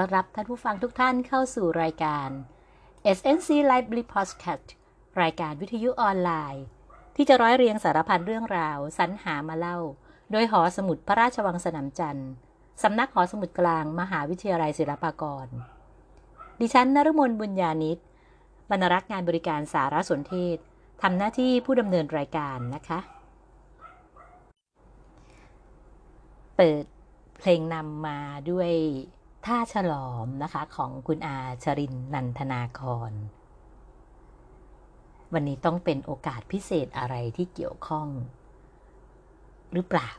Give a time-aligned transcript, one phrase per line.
[0.02, 2.28] ้อนรับท่านผู้ฟังทุกท่านเข้าสู่รายการ
[3.16, 4.68] SNC Library Podcast
[5.22, 6.64] รายการวิทยุออนไลน์
[7.16, 9.78] ที่จะร้อยเรียงสารพันเรื่องราวสรรหามาเล่า
[10.30, 12.30] โดยหอสมุดพระราชวังสนามจันทร์
[12.82, 15.46] สำนักหอสมุดกลางมหาวิทยาลัยศิลปากร
[16.60, 17.98] ดิฉันนรมนบุญญาณิต
[18.70, 20.56] บรรณารักษ์งานบริการสารสนเทศ
[21.02, 22.98] ทำหน้าที่ผู้ดำเนินรายการนะคะ
[26.56, 26.84] เปิด
[27.38, 28.18] เพลงนำมา
[28.50, 28.72] ด้วย
[29.46, 33.12] ท่าฉลอมนะคะของคุณอาชรินนันทนาคร
[35.32, 38.08] วันนี้ต้องเป็นโอกาสพิเศษอะไรที่เกี่ยวข้อง
[39.72, 40.10] หรือเปล่า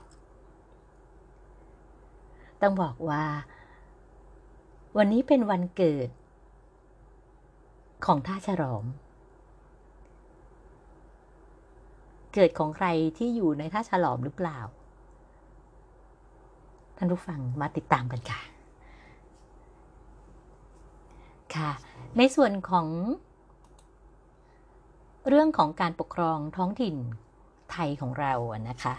[2.62, 3.24] ต้องบอกว่า
[4.98, 6.10] วันนี้เป็นวันเกิด
[8.06, 8.86] ของท่าฉลอม
[12.34, 14.60] เกิดของใครที่อยู่ในท่าฉลอมหรือเปล่า
[16.98, 18.49] ท่านผู้ฟังมาติดตามกันค่ะ
[21.56, 21.72] ค่ะ
[22.18, 22.88] ในส่วนของ
[25.30, 26.96] เรื่องของการปกครองท้องถิ่น
[27.72, 28.34] ไทยของเรา
[28.70, 28.96] นะคะ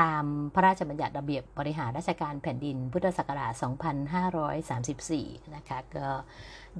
[0.00, 3.52] ตามพระราชบัญญัติระเบียบบริหารราชการแผ่นดินพุทธศักราช
[4.72, 6.08] 2534 นะคะ ก็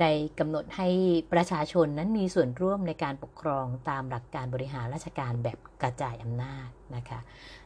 [0.00, 0.88] ได้กำหนดให้
[1.32, 7.18] ประชาชนนั้นมีส่วนร่วมในการปกครองตามหลักการบริหารราชการแบบกระจายอำนาจนะคะ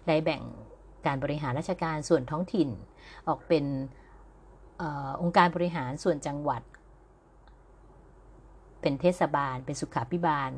[0.07, 0.43] ได้แบ่ง
[1.07, 2.69] การบริหารราชการส่วนท้องถิ่น
[3.29, 3.65] ออกเป็น
[4.81, 4.83] อ
[5.23, 6.63] องค์การบริหารส่วนจังหวัด
[8.87, 10.51] เป็นเทศบาล เป็นสุขาพิบาล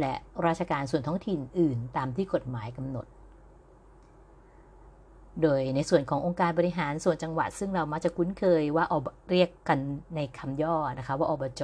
[0.00, 0.14] และ
[0.46, 3.06] ราชการส่วนท้องถิ่นอื่นตามที่กฎหมายกำหนด
[5.42, 9.78] โดยในส่วนขององค์การบริหารส่วนจังหวัด ซึ่งเรามักจะคุ้นเคยว่าอบเรียกกัน
[10.16, 11.62] ในคำย่อนะคะว่าอบจ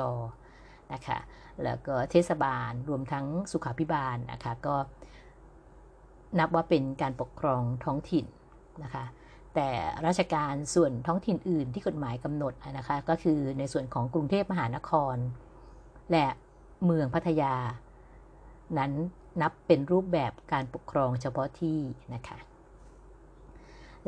[0.93, 1.19] นะคะ
[1.65, 4.77] แล้วก็เทศบาลรวมทั้งสุขาพิบาลนะคะก็
[6.39, 8.25] นับว่าเป็นการปกครองท้องถิ่น
[8.85, 9.05] นะคะ
[9.55, 9.69] แต่
[10.07, 15.17] ราชการส่วนท้องถิ่นอื่นที่กฎหมายกำหนดนะคะก็คือในส่วนของกรุงเทพมหานคร
[16.13, 16.27] และ
[16.85, 17.55] เมืองพัทยา
[18.79, 18.93] นั้น
[19.43, 21.79] นับเป็นรูปแบบการปกครองเฉพาะที่
[22.15, 22.39] นะคะ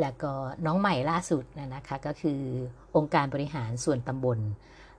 [0.01, 0.33] แล้วก็
[0.67, 1.45] น้องใหม่ล่าสุด
[1.75, 2.41] นะคะก็คือ
[2.97, 4.39] องค์การบริหารส่วนตำบล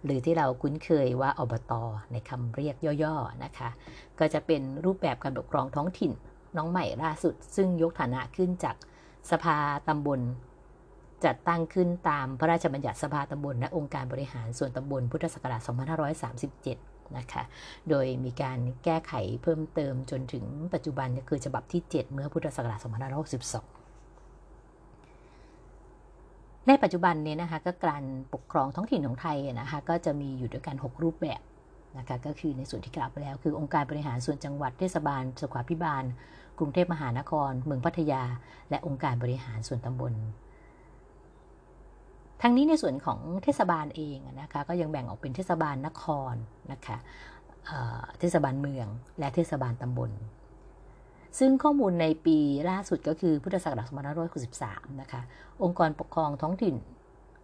[0.06, 1.74] หรือที่เราคุ้นเคยว่าอบต
[2.12, 3.70] ในคำเรียกย่อๆนะคะ
[4.20, 6.12] ก็จะเป็นรูปแบบการปกครองท้องถิ่น
[6.58, 8.76] น้องใหม่ล่าสุด ซึ่งยกฐานะขึ้นจาก
[9.32, 10.20] สภาตำบล
[11.26, 15.62] จัดตั้งขึ้นตามพระราชบัญญัติสภาตำบลและองค์การบริหารส่วนตำบลพุทธศักราช
[16.40, 17.44] 2537 นะคะ
[17.90, 19.14] โดยมีการแก้ไข
[19.44, 22.88] เพิ่มเติมจนถึงปัจจุบันก็คือฉบับที่ 7 เมื่อพุทธศักราช 2562
[26.68, 28.04] ในปัจจุบันนี้นะคะก็การ
[28.34, 31.42] ปกครองท้องถิ่นของไทยนะคะก็จะมีอยู่ด้วยกัน 6 รูปแบบ
[31.98, 36.04] นะคะก็คือในส่วนที่กล่าวไปแล้ว คือองค์การบริหารส่วนจังหวัดเทศบาลสุขาพิบาล
[36.60, 38.24] กรุงเทพมหานคร เมืองพัทยา
[38.70, 40.14] และองค์การบริหารส่วนตำบล
[42.42, 46.36] ทั้งนี้ในส่วนของเทศบาลเองนะคะก็ยังแบ่งออกเป็นเทศบาลนคร
[46.72, 46.98] นะคะ
[48.20, 48.88] เทศบาลเมือง
[49.20, 50.12] และเทศบาลตำบล
[51.40, 52.38] ซึ่งข้อมูลในปี
[52.70, 53.88] ล่าสุดก็คือพุทธศักราช
[54.46, 55.22] 2563นะคะ
[55.64, 56.76] องค์กรปกครองท้องถิ่น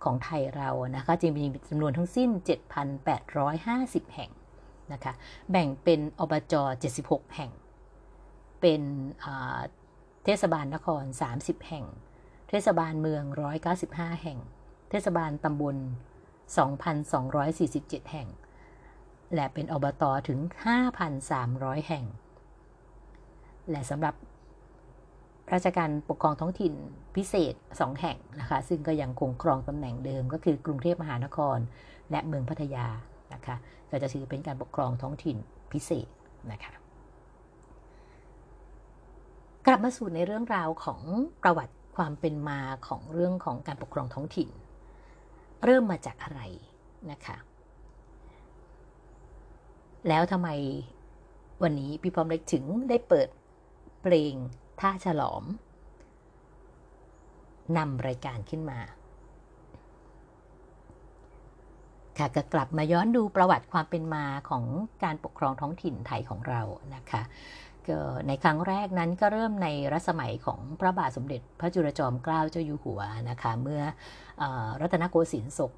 [0.03, 2.29] ของไทยเรานะคะจึงมีจำนวนทั้งสิ้น
[3.01, 4.31] 7,850 แห่ง
[4.93, 5.13] นะคะ
[5.51, 6.53] แบ่งเป็นอบจ
[6.93, 7.51] 76 แห่ง
[8.61, 8.81] เป็น
[10.25, 11.03] เทศบาลนคร
[11.35, 11.85] 30 แห่ง
[12.49, 13.23] เทศบาลเมือง
[13.73, 14.39] 195 แห่ง
[15.05, 15.75] ศบาลตำบล
[16.93, 18.27] 2,247 แห่ง
[19.33, 20.39] และเป็นอบตถึง
[21.13, 22.05] 5,300 แห่ง
[23.69, 24.15] และสำหรับ
[25.53, 26.73] ราชการปกครองท้องถิ่น
[27.15, 31.57] พิเศษ 2 แห่งนะคะ ซึ่งก็ยังคงครองตำแหน่งเดิมก็คือกรุงเทพมหานคร
[32.11, 32.87] และเมืองพัทยา
[33.33, 33.55] นะคะ
[33.89, 35.37] ก็จะถือเป็นการปกครองท้องถิ่น
[35.71, 36.07] พิเศษ
[36.51, 36.73] นะคะ
[39.65, 41.01] กลับมาสู่ในเรื่องราวของ
[41.43, 44.49] ประวัติความเป็นมาของเรื่องของการปกครองท้องถิ่น
[45.63, 46.41] เริ่มมาจากอะไร
[47.11, 47.37] นะคะ
[50.07, 50.49] แล้วทำไม
[51.63, 53.27] วันนี้พี่พร้อมเล็กถึงได้เปิด
[54.01, 54.33] เพลง
[54.79, 55.43] ท่าฉลอม
[57.77, 58.79] นำรายการขึ้นมา
[62.17, 64.63] ค่ะก็กลับมาย้อนดูประวัติความเป็นมาของ
[65.03, 66.61] การปกครองท้องถิ่นไทยของเรา
[66.95, 67.21] นะคะ
[68.27, 73.81] ในครั้งแรกนั้นก็เริ่มในรัชสมัยของพระบาทสมเด็จพระจุลจอมเกล้าเจ้าอยู่หัวนะคะเมื่อ
[74.41, 74.43] อ
[74.81, 75.71] รัตนโกสินทร์ศก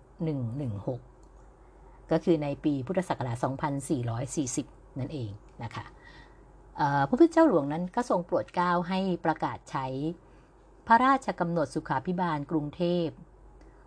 [0.84, 3.38] 116 ก็คือในปีพุทธศักราช
[4.18, 5.32] 2440 นั่นเอง
[5.64, 5.86] นะคะ
[7.08, 9.86] พระพุทธเจ้าหลวงนั้นก็ทรงโปรดเกล้าให้ประกาศใช้
[10.88, 13.08] พระราชกำหนดสุขาพิบาลกรุงเทพ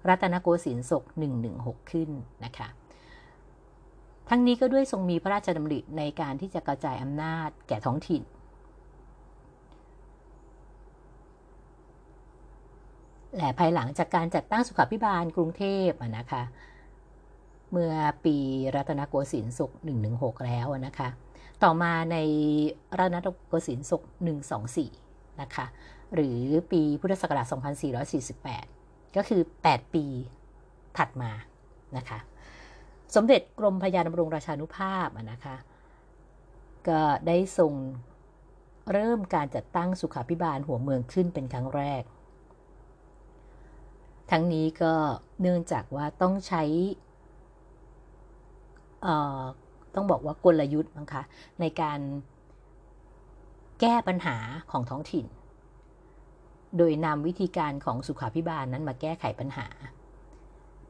[0.09, 1.05] รัตนโกสินทร์ศก
[1.49, 2.11] 116 ขึ้น
[2.45, 2.69] นะคะ
[4.33, 8.23] ทั้งนี้ก็ด้วยทรงมีพระราชดำริในการที่จะกระจายอำนาจแก่ท้องถิ่น
[13.37, 16.43] และภายหลังจากการจัดตั้งสุขาพิบาลกรุงเทพนะคะ
[17.71, 17.95] เมื่อ
[18.25, 18.37] ปี
[18.75, 19.71] รัตนโกสินทร์ศก
[20.09, 21.09] 116 แล้วนะคะ
[21.63, 22.17] ต่อมาใน
[22.99, 23.17] รัตน
[23.49, 24.03] โกสินทร์ศก
[24.73, 25.67] 124 นะคะ
[26.15, 26.41] หรือ
[26.71, 27.47] ปีพุทธศักราช
[28.51, 30.05] 2448 ก็คือ 8 ปี
[30.99, 31.31] ถัดมา
[31.97, 32.19] นะคะ
[33.15, 35.57] สมเด็จกรมพระยาดำรงราชานุภาพนะคะ
[36.89, 37.73] ก็ได้ทรง
[38.93, 42.03] เริ่มการจัดตั้งสุขาพิบาลหัวเมืองขึ้นเป็นครั้งแรก
[44.31, 44.95] ทั้งนี้ก็
[45.41, 46.63] เนื่องจากว่าต้องใช้
[49.95, 51.23] ต้องบอกว่ากลยุทธ์นะคะ
[51.61, 52.01] ในการ
[53.81, 54.37] แก้ปัญหา
[54.71, 55.27] ของท้องถิ่น
[56.77, 59.67] โดยนำวิธีการของสุขาพิบาลนั้นมาแก้ไขปัญหา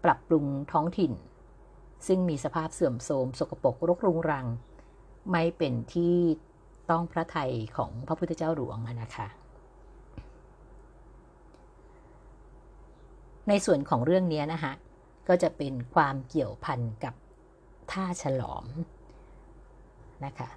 [0.04, 1.12] ปรับปรุงท้องถิ่น
[2.06, 4.46] ซึ่งมีสภาพเสื่อมโทรมสกปรกรกรุงรัง
[5.30, 6.16] ไม่เป็นที่
[6.90, 9.28] ต้องพระไทยของพระพุทธเจ้าหลวงนะคะ
[13.48, 14.72] ในส่วนของเรื่องนี้นะคะ
[15.28, 17.14] ก็จะเป็นความเกี่ยวพันกับ
[17.90, 18.64] ท่าฉลอม
[20.24, 20.48] นะคะ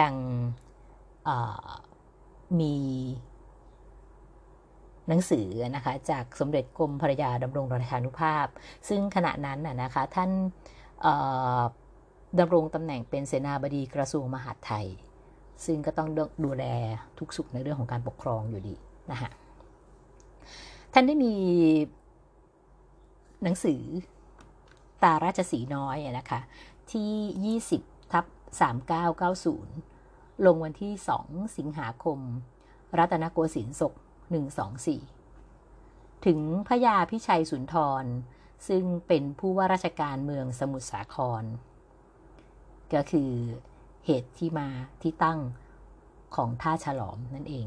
[0.00, 0.14] ดัง
[2.60, 2.74] มี
[5.08, 5.46] หนังสือ
[5.76, 8.46] นะคะจากสมเด็จกรมภรยาดำรงราชานุภาพ
[8.88, 10.30] ซึ่งขณะนั้นนะคะท่าน
[12.38, 14.86] ดำรงตำแหน่งเป็นเสนาบดีกระทรวงมหาดไทย
[15.64, 16.08] ซึ่งก็ต้อง
[16.44, 16.64] ดูแล
[17.18, 18.74] ทุกสุขในเรื่องของการปกครองอยู่ดี
[19.10, 19.30] นะคะ
[20.92, 21.34] ท่านได้มี
[23.42, 23.82] หนังสือ
[25.02, 26.40] ตาราชสีน้อยนะคะ
[26.92, 28.24] ที่ 20ทับ
[29.50, 30.92] 3990 ลงวันที่
[31.24, 32.18] 2 สิงหาคม
[32.98, 33.94] รัตนโกสินทร์ศก
[34.28, 38.04] 124 ถึงพระยาพิชัยสุนทร
[38.68, 41.42] ซึ่งเป็นผู้ว่าราชการเมืองสมุทรสาคร
[42.94, 43.30] ก็คือ
[44.06, 44.68] เหตุที่มา
[45.02, 45.40] ที่ตั้ง
[46.36, 47.66] ของท่าฉลอมนั่นเอง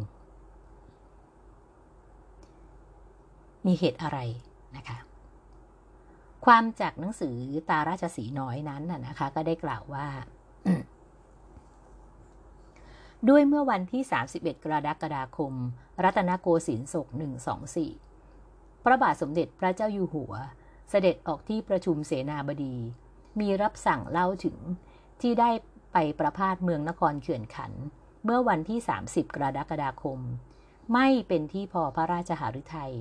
[3.66, 4.19] มีเหตุอะไร
[4.78, 4.98] นะคะ
[6.46, 7.36] ความจากหนังสือ
[7.69, 10.08] ตาราชสีน้อยนั้นนะคะ ก็ได้กล่าวว่า
[13.29, 14.03] ด้วยเมื่อวันที่
[14.33, 15.53] 31 กรกฎาคม
[16.03, 17.07] รัตนโกสินทร์ศก
[17.95, 20.33] 124 พระบาทสมเด็จพระเจ้าอยู่หัว
[20.89, 22.75] เสด็จออกที่ประชุมเสนาบดี
[23.39, 24.57] มีรับสั่งเล่าถึง
[25.21, 25.50] ที่ได้
[25.94, 27.71] ไปประพาสเมืองนครเขื่อนขัน
[28.23, 30.19] เมื่อวันที่ 30 กรกฎาคม
[30.94, 32.94] ไม่เป็นที่พอพระราชหฤทัย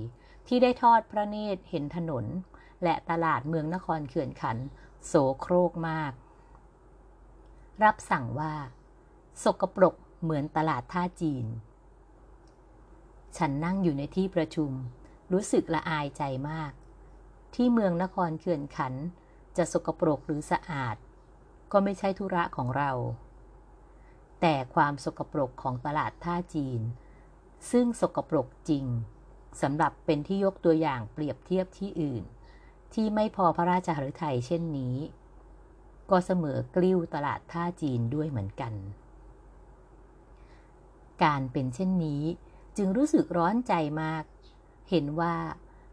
[0.46, 2.24] ที่ได้ทอดพระเนตรเห็นถนน
[2.82, 4.56] และตลาดเมืองนครเขื่อนขัน
[5.06, 6.12] โสโครกมาก
[7.84, 8.52] รับสั่งว่า
[9.44, 11.46] สกปรก เหมือนตลาดท่าจีน
[13.36, 14.70] ฉันนั่งอยู่ในที่ประชุม
[15.32, 16.72] รู้สึกละอายใจมาก
[17.54, 18.94] ที่เมืองนครเขื่อนขัน
[19.56, 20.96] จะสกปรกหรือสะอาด
[21.72, 22.90] ก็ไม่ใช่ธุระของเรา
[24.40, 26.80] แต่ความสกปรกของตลาดท่าจีน
[27.70, 28.84] ซึ่งสกปรกจริง
[29.62, 32.24] สำหรับเป็นที่ยกตัวอย่างเปรียบเทียบที่อื่น
[32.94, 34.96] ที่ไม่พอพระราชหฤทัยเช่นนี้
[36.10, 38.72] ก็เสมอกลิ้วตลาดท่าจีนด้วยเหมือนกัน
[41.22, 42.22] การเป็นเช่นนี้
[42.76, 43.72] จึงรู้สึกร้อนใจ
[44.02, 44.24] มาก
[44.90, 45.36] เห็นว่า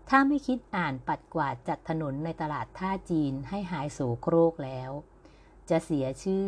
[0.09, 4.91] ถ้าไม่คิดอ่านปัดกวาดจัดถนนในตลาดท่าจีนให้หายโศโครกแล้ว
[5.69, 6.47] จะเสียชื่อ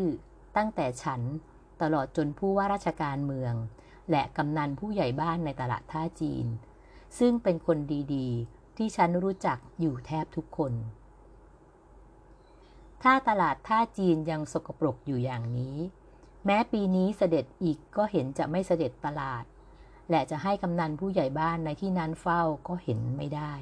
[0.56, 1.22] ตั้งแต่ฉัน
[1.82, 3.54] ตลอดจนผู้ว่าราชการเมือง
[4.12, 6.46] และกำนันผู้ใหญ่บ้านในตลาดท่าจีน
[7.20, 7.78] ซึ่งเป็นคน
[8.16, 10.74] ดีๆ ที่ฉันรู้จักอยู่แทบทุกคน
[13.04, 15.78] ถ้าตลาดท่าจีนยังสกปรกอยู่อย่างนี้
[16.46, 19.44] แม้ปีนี้เสด็จอีกก็เห็นจะไม่เสด็จตลาด
[20.10, 23.54] และจะให้กำนันผู้ใหญ่บ้านในที่นั้นเฝ้าก็เห็นไม่ได้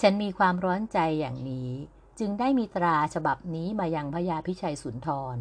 [0.00, 1.70] ฉันมีความร้อนใจอย่างนี้
[2.18, 5.38] จึงได้มีตราฉบับนี้มายังพระยาพิชัยสุนทร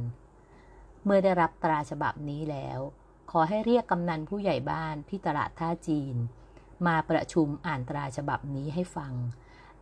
[1.05, 2.79] เมื่อได้รับตราฉบับนี้แล้ว
[3.31, 6.15] ขอให้เรียกกำนันผู้ใหญ่บ้านที่ตลาดท่าจีน
[6.87, 9.13] มาประชุมอ่านตราฉบับนี้ให้ฟัง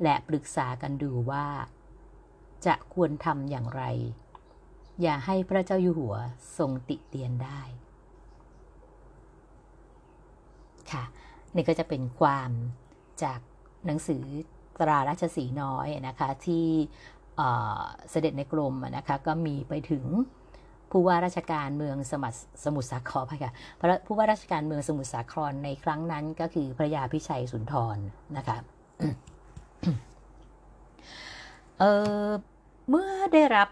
[0.04, 1.48] และปรึกษากันดูว่า
[2.66, 3.84] จะควรทำอย่างไร
[5.02, 6.16] อย่าให้พระเจ้าอยู่หัว
[6.58, 7.62] ทรงติเตียนได้
[10.92, 11.04] ค่ะ
[11.56, 12.52] นี่ก็จะเป็นความ
[13.24, 13.40] จาก
[13.86, 14.24] หนังสือ
[14.80, 16.68] ตราราชสีน้อยนะคะที่
[18.10, 20.06] เสด็จในกรมนะคะก็มีไปถึง
[20.92, 27.98] ผู้ว่าราชการเมืองสมุทรสมุทรสาครค่ะพระผู้ว่าราชการเมืองสมุทรสาครในครั้งนั้นก็คือพระยาพิชัยสุนทร
[28.38, 28.58] นะคะ
[31.80, 31.84] เอ
[32.28, 32.30] อ
[32.90, 33.70] เมื่อได้รับ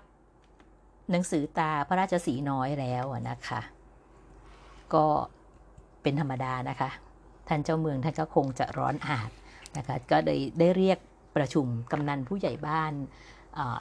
[1.11, 3.61] หนังสือตาพระราชสีน้อยแล้วนะคะ
[4.93, 5.05] ก็
[6.01, 6.89] เป็นธรรมดานะคะ
[7.47, 9.29] ท่านเจ้าเมืองท่านก็คงจะร้อนอาด
[9.77, 10.99] นะคะ ก็ได้ได้เรียก
[11.35, 12.93] ประชุมกำนันผู้ใหญ่บ้าน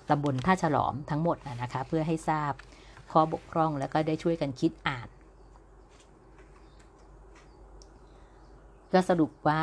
[0.08, 2.52] ตำบลท่าฉลอมทั้งหมดนะคะ เพื่อให้ทราบ
[3.12, 5.08] ข้อบกพร่องแล้วก็ได้ช่วยกันคิดอ่าน
[8.92, 9.62] ก็สรุปว่า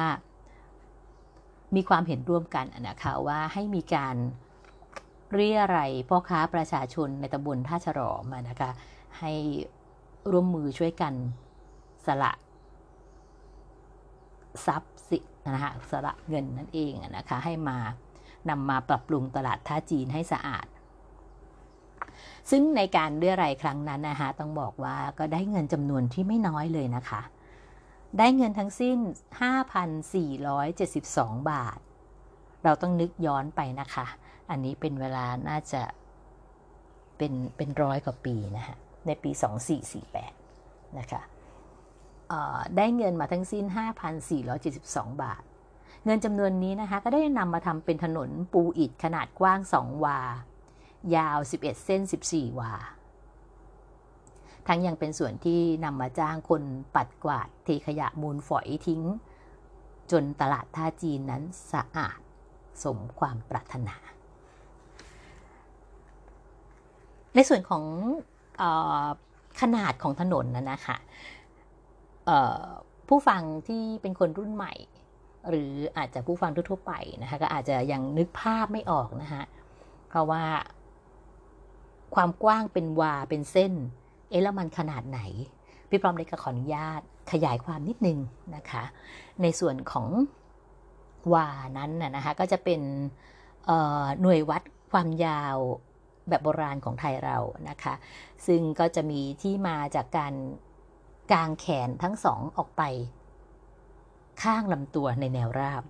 [1.75, 4.15] มีความเห็นร่วมกันนะคะว่าให้มีการ
[5.33, 8.71] เรียอะไรพ่อค้าประชาชนในตำบลท่าฉลอมนะคะ
[9.19, 9.31] ให้
[10.31, 11.13] ร่วมมือช่วยกัน
[12.05, 12.31] สละ
[14.65, 17.77] ทรัพย์สินะคะสละเงินนั่นเองนะคะ ให้มา
[18.49, 20.65] นำมาปรับปรุงตลาดท่าจีนให้สะอาด
[22.49, 27.21] ซึ่งในการเรียรายครั้งนั้นนะคะต้องบอกว่าก็ได้เงินจำนวนที่ไม่น้อยเลยนะคะ
[28.19, 28.97] ได้เงินทั้งสิ้น
[30.23, 31.79] 5,472 บาท
[32.63, 34.05] เราต้องนึกย้อนไปนะคะ
[34.49, 35.81] อันนี้เป็นเวลาน่าจะ
[37.17, 38.75] เป็นเป็นร้อยกว่าปีนะคะ
[39.05, 39.31] ในปี
[40.13, 41.21] 2448 นะคะ
[42.77, 43.65] ได้เงินมาทั้งสิ้น
[44.43, 45.43] 5,472 บาท
[46.05, 50.19] เงินจำนวนนี้นะคะก็ได้นำมาทำเป็นถนนปูอิฐขนาดกว้าง 2 วา
[51.15, 52.01] ยาว 11 เส้น
[52.31, 52.73] 14 วา
[54.67, 56.63] ทั้งยังเป็นส่วนที่นำมาจ้างคน
[56.95, 59.01] ปัดกวาดเทขยะมูลฝอยทิ้ง
[60.11, 62.19] จนตลาดท่าจีนนั้นสะอาด
[62.83, 63.95] สมความปรารถนา
[67.39, 67.83] ในส่วนของ
[68.61, 68.63] อ
[69.61, 70.97] ขนาดของถนนนะนะคะ
[73.07, 74.73] ผู้ฟังที่เป็นคนรุ่นใหม่
[75.49, 79.43] หรืออาจจะผู้ฟังทั่วๆไปนะคะก็อาจจะยังนึกภาพไม่ออกนะคะ
[80.09, 80.43] เพราะว่า
[82.15, 83.73] ความกว้างเป็นวาเป็นเส้น
[84.29, 85.19] เอ๊ะแล้วมันขนาดไหน
[85.89, 88.19] พี่พร้อมได้กขออนุญาตขยายความนิดนึง
[88.55, 88.83] นะคะ
[89.41, 90.07] ในส่วนของ
[91.33, 92.81] วานั้นนะคะก็จะเป็น
[94.21, 95.57] หน่วยวัดความยาว
[96.29, 97.37] แบบโบราณของไทยเรา
[97.69, 97.93] นะคะ
[98.47, 100.33] ซึ่งก็จะมีที่มาจากการ
[101.31, 102.83] กางแขนทั้งสองออกไป
[104.43, 105.83] ข้างลำตัวในแนวราบ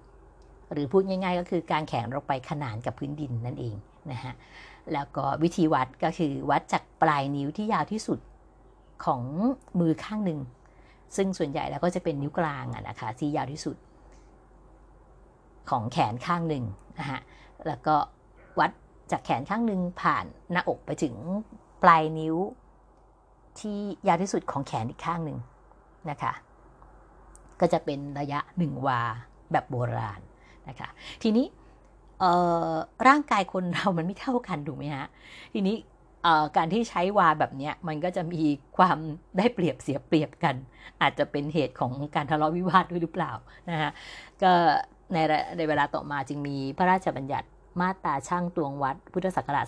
[0.72, 3.76] หรือพูดง่ายๆ ก็คือการแขนออกไปขนานกับพื้นดินนั่นเอง
[4.12, 4.34] นะฮะ
[4.94, 8.20] แล้วก็วิธีวัดก็คือวัดจากปลายนิ้วที่ยาวที่สุด
[9.06, 9.22] ของ
[9.80, 10.40] มือข้างหนึ่ง
[11.16, 13.78] ซึ่งส่วนใหญ่แล้วก็จะเป็นนิ้วกลางอะนะคะที่ยาวที่สุด
[15.70, 16.64] ของแขนข้างหนึ่ง
[17.00, 17.20] นะฮะ
[17.68, 17.96] แล้วก็
[18.60, 18.72] วัด
[19.12, 21.16] จากแขนข้างหนึ่งผ่านหน้าอกไปถึง
[21.84, 22.36] ปลายนิ้ว
[23.60, 25.38] ที่ยาวที่สุดของแขนอีกข้างหนึ่ง
[26.10, 26.34] นะคะ
[27.60, 29.02] ก็จะเป็นระยะหนึ่งวา
[29.52, 30.22] แบบโบราณ
[30.70, 30.90] นะคะ
[31.24, 31.46] ทีนี้
[33.08, 35.06] ร่างกายคนเรามันไม่เท่ากันถูกไหมฮะ
[35.54, 35.76] ทีนี้
[36.58, 38.44] การที่ใช้วาแบบนี้มันก็จะมี
[38.78, 38.98] ความ
[39.38, 40.56] ได้เปรียบเสียเปรียบกัน
[41.02, 43.32] อาจจะเป็นเหตุของการทะเลาะวิวาทด้วยหรือเปล่า
[43.70, 43.92] นะฮะ
[44.42, 44.52] ก็
[45.14, 45.18] ใน
[45.58, 47.48] ในเวลาต่อมาจึงมีพระราชบัญญัติ
[47.82, 49.66] มาตราช่างตวงวัด พุทธศักราช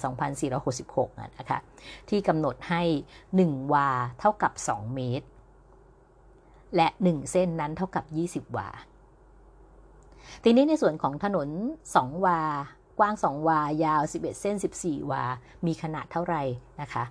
[0.62, 1.60] 2466 นะคะ
[2.10, 2.84] ที่กำหนดให้
[3.28, 3.90] 1 วา
[4.20, 5.28] เท่ากับ 2 เมตร
[6.76, 8.06] และ 1 เส้นนั้นเท่ากับ
[8.50, 8.70] 20 วา
[10.44, 11.50] ทีนี้ในส่วนของถนน
[11.88, 12.42] 2 วา
[13.00, 15.24] กว้าง 2 วา ยาว 11 เส้น 14 วา
[15.66, 16.44] มีขนาดเท่าไหร่
[16.82, 17.04] นะคะ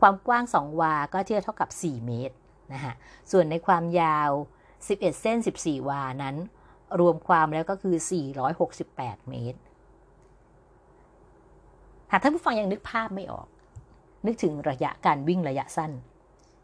[0.00, 2.36] ความกว้าง 2 วา ก็เทียบเท่ากับ 4 เมตร
[2.72, 2.92] นะคะ
[3.32, 4.30] ส่วนในความยาว
[4.76, 6.36] 11 เส้น 14 วานั้น
[7.00, 7.96] รวมความแล้วก็คือ
[8.62, 9.58] 468 เมตร
[12.12, 13.46] หากท่านผู้ฟังยังนึกภาพไม่ออก
[14.26, 15.92] นึกถึงระยะการวิ่งระยะสั้น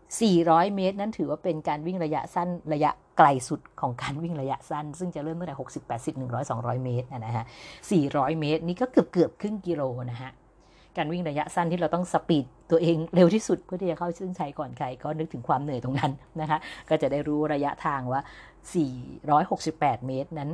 [0.01, 7.45] 400 เมตร นั้นถือว่าเป็นการวิ่งระยะสั้นระยะไกลสุดของการวิ่งระยะสั้น ซึ่งจะเริ่มตั้งแต่60 80 100 200 เมตรนะฮะ
[7.93, 10.31] 400 เมตร นี่ก็เกือบเกือบครึ่งกิโลนะฮะ
[10.97, 16.59] การวิ่งระยะสั้นที่เราต้องสปีดตัวเองเร็วที่สุดเพื่อที่จะเข้าเส้นชัยก่อนใครก็นึกถึงความเหนื่อยตรงนั้นนะคะ
[16.89, 18.21] ก็จะได้รู้ระยะทางว่า
[19.15, 20.51] 468 เมตรนั้น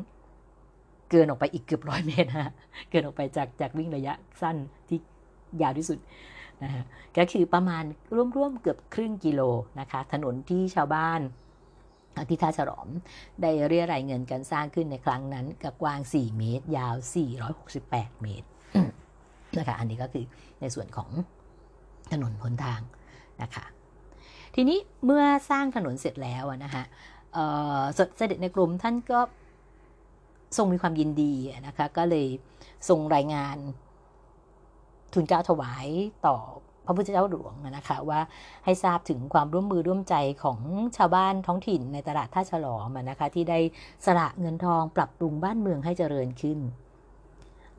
[1.10, 2.52] เกินออกไปอีกเกือบร้อยเมตรฮะ
[2.90, 4.56] เกินออกไปจากจากวิ่งระยะสั้น
[4.88, 4.98] ที่
[5.62, 5.98] ยาวที่สุด
[6.62, 6.84] นะฮะ
[7.16, 7.84] ก็คือประมาณ
[8.36, 9.40] ร่วมๆเกือบครึ่งกิโล
[9.80, 11.20] นะคะ ถนนที่ชาวบ้าน
[12.28, 12.88] ที่ท่าฉลอม
[13.42, 16.94] ได้เรียรายเงินกันสร้างขึ้นในครั้งนั้นกับกว้าง 4 เมตร ยาว
[17.58, 18.48] 468 เมตร
[19.58, 20.24] นะคะอันนี้ก็คือ
[20.60, 21.10] ในส่วนของ
[22.12, 22.80] ถนนหนทาง
[23.42, 23.64] นะคะ
[24.54, 26.82] ทีนี้เมื่อสร้างถนนเสร็จแล้วนะคะ
[28.16, 29.20] เสด็จในกรมท่านก็
[30.56, 31.32] ทรงมีความยินดี
[31.66, 32.26] นะคะก็เลย
[32.88, 33.56] ทรงรายงาน
[35.12, 35.86] ทุนเกล้าถวาย
[36.26, 36.36] ต่อ
[36.86, 38.20] พระพุทธเจ้าหลวงนะคะว่า
[38.64, 40.58] ให้ทราบถึงความร่วมมือร่วมใจของ
[40.96, 43.58] ชาวบ้านท้องถิ่นในตลาดท่าฉลอมนะคะที่ได้
[44.06, 46.58] สละเงินทองปรับปรุงบ้านเมืองให้เจริญขึ้น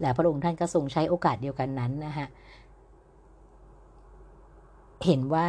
[0.01, 2.27] และพระองค์ท่านก็ทรงใช้โอกาสเดียวกันนั้นนะคะ
[5.05, 5.47] เห็นว่า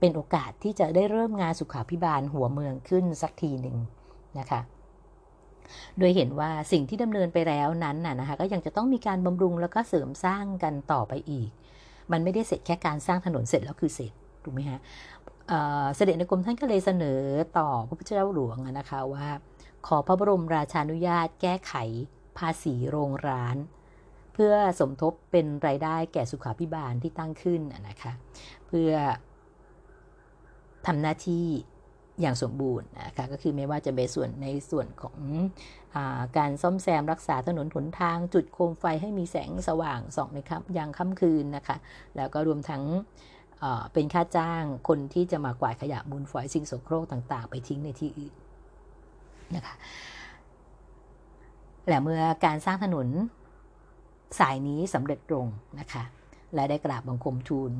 [0.00, 3.76] เป็นโอกาสที่จะได้เริ่มงานสุขาพิบาลหัวเมืองขึ้นสักทีหนึ่ง
[4.38, 4.60] นะคะ
[5.98, 11.50] โดยเห็นว่าสิ่งที่ดำเนินไปแล้วนั้นน่ะนะคะก็ยังจะต้องมีการบำรุงแล้วก็เสริมสร้างกันต่อไปอีก
[12.12, 14.12] มันไม่ได้เสร็จแค่การสร้างถนนเสร็จแล้วคือเสร็จ
[14.44, 14.80] ถูกไหมฮะ
[15.96, 17.20] เสด็จในกรมท่านก็เลยเสนอ
[17.58, 19.28] ต่อพระพุทธเจ้าหลวงนะคะว่า
[19.86, 21.74] ขอพระบรมราชานุญาตแก้ไข
[22.38, 23.56] ภาษีโรงร้าน
[24.34, 28.12] เพื่อสมทบเป็นรายได้แก่สุขาพิบาลที่ตั้งขึ้นนะคะ
[28.66, 28.92] เพื่อ
[30.86, 31.46] ทำหน้าที่
[32.20, 35.16] อย่างสมบูรณ์นะคะก็คือไม่ว่าจะเป็นส่วนในส่วนของ
[35.94, 35.98] อ
[36.38, 41.76] การซ่อมแซมรักษาถนนหนทาง จุดโคมไฟให้มีแสงสว่างส่องในครับยามค่ำคืนนะคะ
[42.16, 42.82] แล้วก็รวมทั้ง
[43.92, 48.34] เป็นค่าจ้างคนที่จะมากวาดขยะมูลฝอยสิ่งโสโครกต่าง ๆ ไปทิ้งในที่อื่น
[49.54, 49.74] นะคะ
[51.88, 53.08] และเมื่อการสร้างถนน
[54.38, 55.46] สายนี้สำเร็จลง
[55.80, 56.02] นะคะ
[56.54, 57.72] และได้กราบบังคมทูล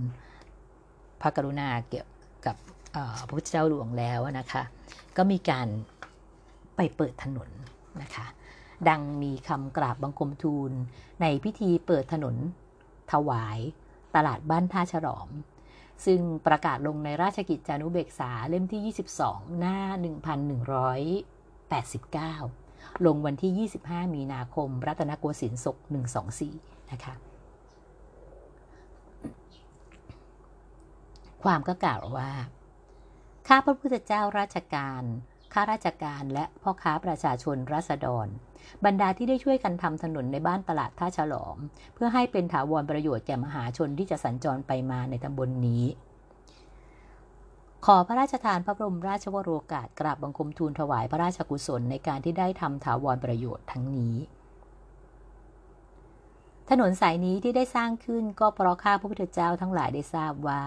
[1.21, 2.09] พระกรุณาเกี่ยว
[2.47, 2.57] กับ
[2.95, 4.63] พระพุทธเจ้าหลวงแล้วนะคะ
[5.17, 5.67] ก็มีการ
[6.77, 7.49] ไปเปิดถนน
[8.03, 8.27] นะคะ
[8.89, 10.73] ดังมีคำกราบบังคมทูล
[11.21, 12.37] ในพิธีเปิดถนน
[13.13, 13.59] ถวาย
[14.15, 15.29] ตลาดบ้านท่าฉลอม
[16.05, 19.79] ซึ่งประกาศลงในราชกิจจานุเบกษาเล่มที่ 22 หน้า
[22.31, 25.77] 1189 ลงวันที่ 25 มีนาคม รัตนโกสินทร์ศก
[26.35, 27.15] 124 นะคะ
[31.43, 32.31] ความก็กล่าวว่า
[33.53, 35.03] ข้าพระพุทธเจ้าราชการ
[35.53, 38.27] ข้าราชการและพ่อค้าประชาชนรัษฎร
[38.85, 41.57] บรรดาที่ได้ช่วยกันทำถนนในบ้านตลาดท่าฉลอม
[41.95, 45.85] เพื่อให้เป็นถาวรประโยชน์แก่มหาชนที่จะสัญจรไปมาในตำบลนนี้
[47.87, 54.15] ขอพระราชทานพระบรมราชวโรกาสกราบบังคมทูลถวายพระราชกุศลในการที่ได้ทำถาวรประโยชน์ทั้งนี้
[56.71, 60.63] ถนนสายนี้ที่ได้สร้างขึ้นก็เพราะข้าพระพุทธเจ้าทั้งหลายได้ทราบว่า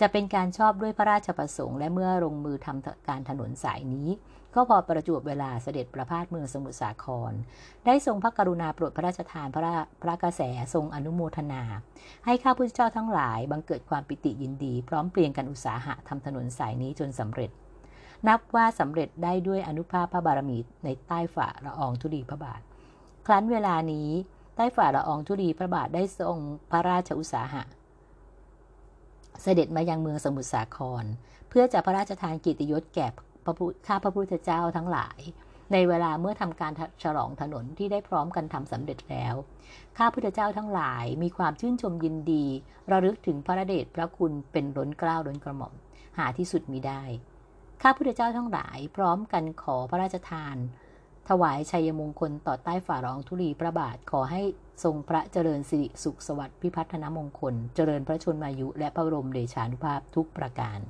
[0.00, 4.08] จะเป็นการชอบด้วยพระราชประสงค์และเมื่อลงมือทำการถนนสายนี้
[4.54, 7.32] ก็พอประจวบเวลาเสด็จประพาสเมืองสมุทรสาคร
[7.86, 10.42] ได้ทรงพระกรุณาโปรดพระราชทานพระพระกระแส
[10.74, 11.62] ทรงอนุโมทนา
[12.26, 17.50] ให้ข้าพุทธเจ้าทั้งหลายบังเกิดความปิติยินดี พร้อมเปลี่ยนกันอุตสาหะทำถนนสายนี้จนสำเร็จ
[18.28, 22.60] นับว่าสำเร็จได้ด้วยอนุภาพพระบารมีในใต้ฝ่าละอองธุลีพระบาท
[23.26, 24.10] ครั้นเวลานี้
[24.56, 26.38] ใต้ฝ่าละอองธุลีพระบาทได้ทรง
[26.70, 27.62] พระราชอุตสาหะ
[29.42, 31.04] เสด็จมายังเมืองสมุทรสาคร
[31.48, 33.06] เพื่อจะพระราชทานกิตยศแก่
[33.86, 35.18] ข้าพระพุทธเจ้าทั้งหลาย
[35.72, 39.34] ในเวลาเมื่อทำการฉลองถนนที่ได้พร้อมกันทำสำเร็จแล้ว
[39.98, 42.44] ข้าพุทธเจ้าทั้งหลายมีความชื่นชมยินดี
[42.90, 45.74] ระลึกถึงพระเดชพระคุณเป็นล้นเกล้าล้นกระหม่อม
[46.18, 47.02] หาที่สุดมิได้
[47.82, 50.56] ข้าพุทธเจ้าทั้งหลายพร้อมกันขอพระราชทาน
[51.28, 54.42] ถวายชัยมงคลต่อใต้ฝ่ารองธุลีพระบาทขอให้
[54.84, 60.80] ทรงพระเจริญสิริสุขสวัสดิ์พิพัฒนมงคล เจริญพระชนมายุและพระบรมเดชานุภาพทุกประการ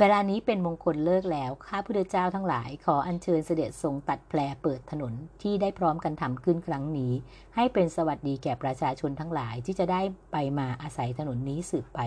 [0.00, 7.12] เวลานี้เป็นมงคลเลิกแล้ว ข้าพุทธเจ้าทั้งหลายขออัญเชิญเสด็จทรงตัดแผลเปิดถนนที่ได้พร้อมกันทำขึ้นครั้งนี้
[7.56, 10.00] ให้เป็นสวัสดีแก่ประชาชนทั้งหลายที่จะได้
[10.32, 12.00] ไปมาอาศัยถนนนี้สืบไป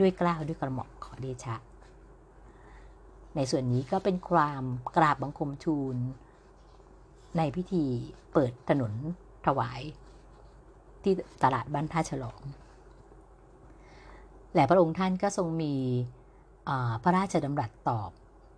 [0.00, 1.75] ด้วยกล้าวด้วยกระหม่อมขอเดชะ
[3.36, 4.62] ในส่วนนี้ก็เป็นความ
[4.96, 5.96] กราบบังคมทูล
[7.36, 7.84] ในพิธี
[8.32, 8.92] เปิดถนน
[9.46, 9.80] ถวาย
[11.02, 12.40] ที่ตลาดบ้านท่าฉลอง
[14.54, 15.74] และพระองค์ท่านก็ทรงมี
[17.02, 18.10] พระราชดำรัสตอบ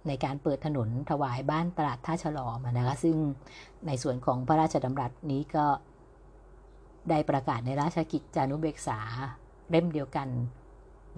[0.08, 3.16] ในการเปิดถนนถวายบ้านตลาดท่าฉลอมนะคะซึ่ง
[3.86, 5.66] ในส่วนของพระราชดำรัสนี้ก็
[7.10, 9.00] ได้ประกาศในราชกิจจานุเบกษา
[9.70, 10.28] เล่มเดียวกัน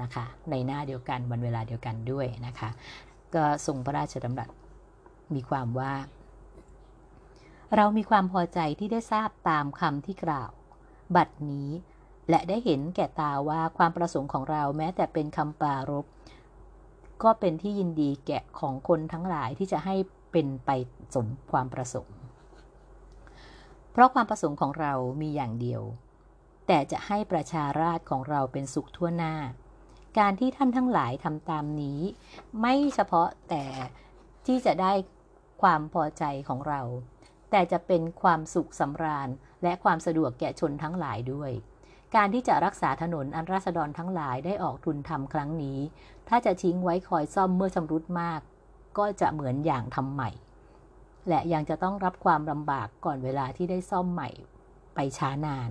[0.02, 2.68] นะคะในหน้าเดียวกันวันเวลาเดียวกันด้วยนะคะ
[3.34, 4.50] ก็ทรงพระราชดำรัส
[5.34, 5.94] มีความว่า
[7.76, 10.50] เรามีความพอใจที่ได้ทราบตามคำที่กล่าว
[11.16, 11.68] บัดนี้
[12.30, 16.06] และได้เห็นแก่ตาว่าความประสงค์ของเราแม้แต่เป็นคำปรารบ
[17.22, 19.94] ก็เป็นที่ยินดีแก่ของคนทั้งหลายที่จะให้
[20.32, 20.70] เป็นไป
[21.14, 22.16] สมความประสงค์
[23.92, 25.82] เพราะความประสงค์ของเรามีอย่างเดียว
[26.66, 29.34] แต่จะให้ประชาราชของเราเป็นสุขทั่วหน้า
[30.18, 32.00] การที่ท่านทั้งหลายทำตามนี้
[32.60, 33.64] ไม่เฉพาะแต่
[34.46, 34.92] ที่จะได้
[35.62, 36.80] ความพอใจของเรา
[37.50, 39.28] แต่จะเป็นความสุขสำราญ
[39.62, 41.50] และความสะดวกแก่ชนทั้งหลายด้วย
[42.16, 45.78] การที่จะรักษาถนนอันราษฎรทั้งหลายได้ออกทุนทำครั้งนี้
[46.28, 48.40] ถ้าจะทิ้งไว้คอยซ่อมเมื่อชำรุดมาก
[48.98, 50.30] ก็จะเหมือนอย่างทำใหม่
[51.28, 54.30] และยังจะต้องรับความลำบากก่อนเวลาที่ได้ซ่อมใหม่
[54.94, 55.70] ไปช้านาน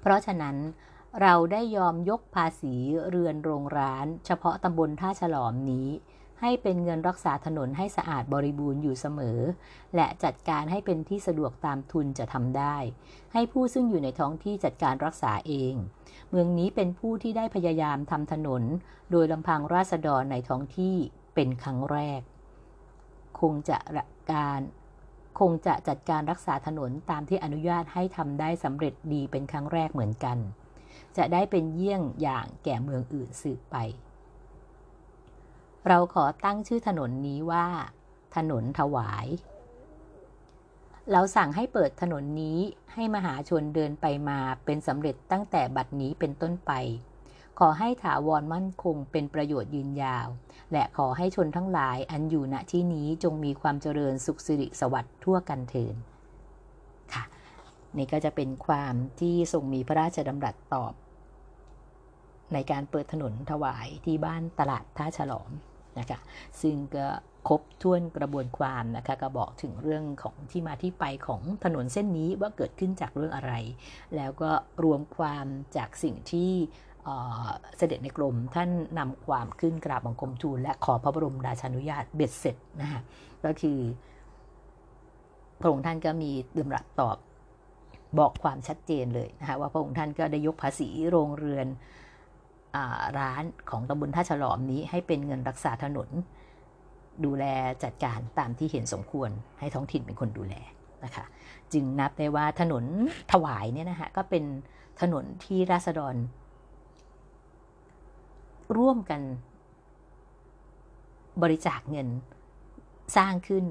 [0.00, 0.56] เพราะฉะนั้น
[1.20, 2.74] เราได้ยอมยกภาษี
[3.08, 5.88] เรือนโรงร้าน เฉพาะตำบลท่าฉลอมนี้
[6.40, 9.40] ให้เป็นเงินรักษาถนนให้สะอาดบริบูรณ์อยู่เสมอ
[9.96, 12.76] และจัดการให้เป็นที่สะดวกตามทุนจะทำได้
[13.32, 15.74] ให้ผู้ซึ่งอยู่ในท้องที่จัดการรักษาเอง
[16.30, 18.62] เมืองนี้เป็นผู้ที่ได้พยายามทำถนน
[19.10, 20.96] โดยลำพังราษฎรในท้องที่
[21.34, 22.20] เป็นครั้งแรก
[23.40, 23.78] คงจะ
[24.32, 24.60] การ
[25.40, 30.38] คงจะจัดการรักษาถนนตามที่อนุญาตให้ทำได้สำเร็จดีเป็นครั้งแรกเหมือนกัน
[31.16, 33.76] จะได้เป็นเยี่ยงอย่างแก่เมืองอื่นสืบไป
[35.88, 37.66] เราขอตั้งชื่อถนนนี้ว่า
[38.36, 39.26] ถนนถวาย
[41.12, 42.58] เราสั่งให้เปิดถนนนี้
[42.94, 46.72] ให้มหาชนเดินไปมาเป็นสำเร็จตั้งแต่บัดนี้เป็นต้นไป
[47.58, 50.28] ขอให้ถาวรมั่นคงเป็นประโยชน์ยืนยาว
[50.72, 55.94] และขอให้ชนทั้งหลายอันอยู่ณที่นี้จงมีความเจริญสุขสิริสวัสดิ์ทั่วกันเถิด
[57.14, 57.24] ค่ะ
[57.98, 60.92] นี่ก็จะเป็นความที่ทรงมีพระราชดำรัสตอบ
[62.54, 65.50] ในการเปิดถนนถวายที่บ้านตลาดท่าฉลอม
[65.98, 66.20] นะคะ
[66.62, 67.06] ซึ่งก็
[67.48, 73.52] ครบถ้วนกระบวนความนะคะก็บอกถึงเรื่องของที่มาที่ไปของถนนเส้นนี้ว่าเกิดขึ้นจากเรื่องอะไร
[74.16, 74.50] แล้วก็
[74.84, 76.50] รวมความจากสิ่งที่
[77.78, 83.00] เสด็จในกรมท่านนำความขึ้นกราบบังคมทูลและขอพระบรมราชานุญาตเบ็ดเสร็จนะคะ
[83.44, 83.78] ก็คือ
[85.60, 87.16] พระองค์ท่านก็มีดำรัสตอบ
[88.18, 91.66] บอกความชัดเจนเลยนะคะว่าพระองค์ท่านก็ได้ยกภาษีโรงเรือน
[93.18, 96.08] ร้านของตำบลท่าฉลอมนี้ให้เป็นเงินรักษาถนน
[97.24, 97.44] ดูแล
[97.82, 100.54] จัดการตามที่เห็นสมควรให้ท้องถิ่นเป็นคนดูแล
[101.04, 101.24] นะคะ
[101.72, 102.84] จึงนับได้ว่าถนน
[103.32, 104.44] ถวายเนี่ยนะคะก็เป็น
[105.00, 106.14] ถนนที่ราษฎร
[108.76, 109.20] ร่วมกัน
[111.42, 112.08] บริจาคเงิน
[113.16, 113.64] สร้างขึ้น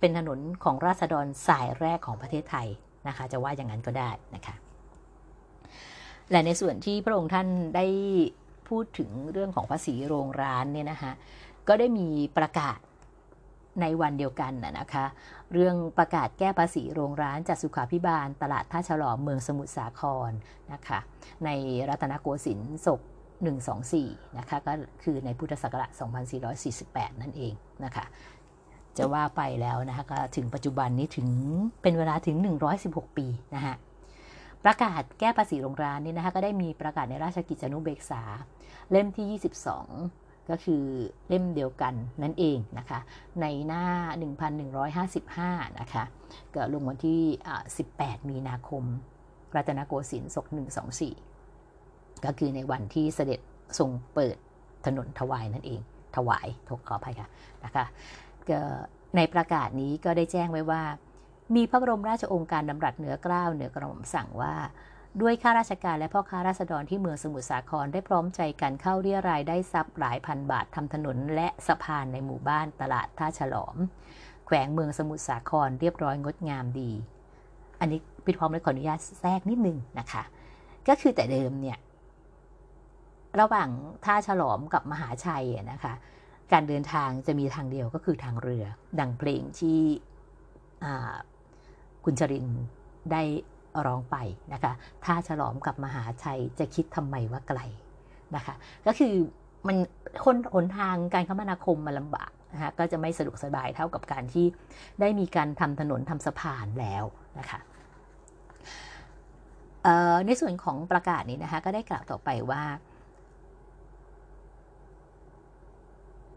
[0.00, 2.68] เป็นถนนของราษฎรสายแรกของประเทศไทย
[3.08, 4.54] นะคะ จะว่าอย่างนั้นก็ได้นะคะ
[6.30, 7.86] และในส่วนที่พระองค์ท่านได้
[8.68, 11.12] พูดถึงเรื่องของภาษีโรงร้านเนี่ยนะคะ
[11.68, 12.78] ก็ได้มีประกาศ
[13.80, 15.04] ในวันเดียวกันนะคะ
[15.52, 20.30] เรื่องประกาศแก้ภาษีโรงร้านจัดสุขาพิบาล ตลาดท่าฉลอมเมืองสมุทรสาคร
[20.72, 20.98] นะคะ
[21.44, 21.50] ใน
[21.88, 23.00] รัตนโกสินทร์ศก
[23.68, 25.90] 124 นะคะ ก็คือในพุทธศักราช
[26.56, 27.52] 2448 นั่นเอง
[27.84, 28.04] นะคะ
[28.98, 31.28] จะว่าไปแล้วนะคะก็ถึงปัจจุบันนี้ถึง
[31.82, 32.36] เป็นเวลาถึง
[32.76, 33.74] 116 ปีนะคะ
[34.64, 38.22] ประกาศแก้ภาษีโรงร้านนี่นะคะก็ได้มีประกาศในราชกิจจานุเบกษา
[38.90, 40.84] เล่มที่ 22 ก็คือ
[41.28, 42.98] เล่มเดียวกันนั่นเองนะคะ
[43.40, 43.84] ในหน้า
[44.62, 46.04] 1155 นะคะ
[46.52, 47.22] เก็ลงวันที่
[47.74, 48.84] 18 มีนาคม
[49.56, 50.46] รัตนโกสินทร์ศก
[51.30, 53.40] 124 ก็คือในวันที่เสด็จ
[53.78, 54.36] ทรงเปิด
[54.86, 55.80] ถนนถวายนั่นเอง
[56.16, 57.28] ถวายทกขออภัยค่ะ
[57.64, 57.84] นะคะ
[59.16, 60.82] ในประกาศนี้ก็ได้แจ้งไว้ว่า
[61.56, 64.54] มีพระบรมราชโองการดำรัสเหนือกล้าวเหนือกระหม่อมสั่งว่า
[65.20, 73.76] ด้วยข้าราชการและพ่อค้าราษฎรที่เมืองสมุทรสาครได้พร้อมใจกันเข้าเรียรายได้ทรัพย์หลายพันบาททำถนนและสะพานในหมู่บ้านตลาดท่าฉลอม
[74.46, 76.90] แขวงเมืองสมุทรสาครเรียบร้อยงดงามดี
[77.80, 80.22] อันนี้พี่พร้อมเลยขออนุญาตแทรกนิดนึงนะคะ
[80.88, 81.78] ก็คือแต่เดิมเนี่ย
[83.40, 83.68] ระหว่าง
[84.04, 85.92] ท่าฉลอมกับมหาชัยนะคะ
[86.52, 88.64] การเดินทางจะมีทางเดียวก็คือทางเรือ
[89.00, 89.80] ดังเพลงที่
[92.04, 92.46] คุณชริน
[93.12, 93.22] ได้
[93.86, 94.16] ร้องไป
[94.52, 94.72] นะคะ
[95.04, 97.60] ถ้าฉลอมกับมหาชัยจะคิดทำไมว่าไกล
[98.36, 98.54] นะคะ
[98.86, 99.14] ก็คือ
[99.66, 99.76] มัน
[100.24, 104.46] คนหนทางการคมนาคมมันลำบากนะคะก็จะไม่สะดวกสบายเท่ากับการที่
[105.00, 107.04] ได้มีการทำถนนทำสะพานแล้ว
[107.38, 107.60] นะคะ
[110.26, 112.62] ในส่วนของประกาศนี้นะคะก็ได้กล่าวต่อไปว่า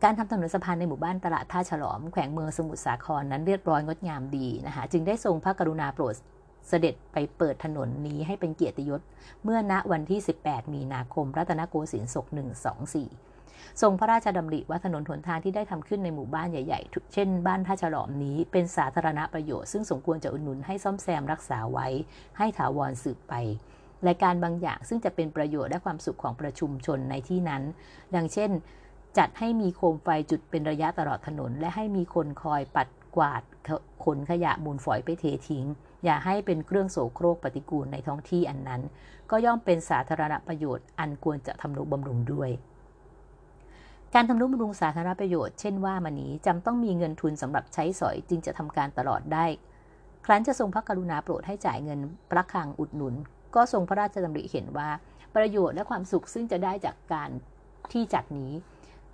[0.03, 6.15] การทำถนนสะพานในหมู่บ้านตลาดท่าฉลอมแขวงเมืองสมุทรสาครนั้นเรียบร้อยงดงามดีนะคะจึงได้ทรงพระกรุณาโปรด
[6.67, 9.01] เสด็จไปเปิดถนนนี้ให้เป็นเกียรติยศ
[9.43, 12.25] เมื่อณวันที่ 18 มีนาคม รัตนโกสินทร์ศก
[13.03, 21.88] 124 ทรงพระราชดำริว่าถนนหนทางที่ได้ทำขึ้นในหมู่บ้านใหญ่ๆ เช่นบ้านท่าฉลอมนี้เป็นสาธารณประโยชน์ซึ่งสมควรจะอุดหนุนให้ซ่อมแซมรักษาไว้
[22.38, 23.33] ให้ถาวรสืบไป
[24.07, 27.63] รายการบางอย่างซึ่งจะเป็นประโยชน์และความสุขของประชุมชนในที่นั้น
[28.15, 28.51] ดังเช่น
[29.17, 33.41] จัดให้มีโคมไฟจุดเป็นระยะตลอดถนน และให้มีคนคอยปัดกวาด
[34.04, 35.65] ขนขยะมูลฝอยไปเททิ้ง
[36.04, 38.82] อย่าให้เป็นเครื่องโสโครกปฏิกูลในท้องที่อันนั้น
[39.32, 42.50] ก็ย่อมเป็นสาธารณประโยชน์อันควรจะทำนุบำรุงด้วย
[44.13, 49.46] การทำนุบำรุงสาธารณประโยชน์เช่นว่ามานี้จำต้องมีเงินทุนสำหรับใช้สอยจึงจะทำการตลอดได้
[50.26, 52.00] ครั้นจะทรงพระกรุณาโปรดให้จ่ายเงิน
[52.32, 53.15] พระคังอุดหนุน
[53.56, 54.89] ก็ทรงพระราชดำริเห็นว่า
[55.36, 57.30] ประโยชน์และความสุขซึ่งจะได้จากการ
[57.91, 58.52] ที่จัดนี้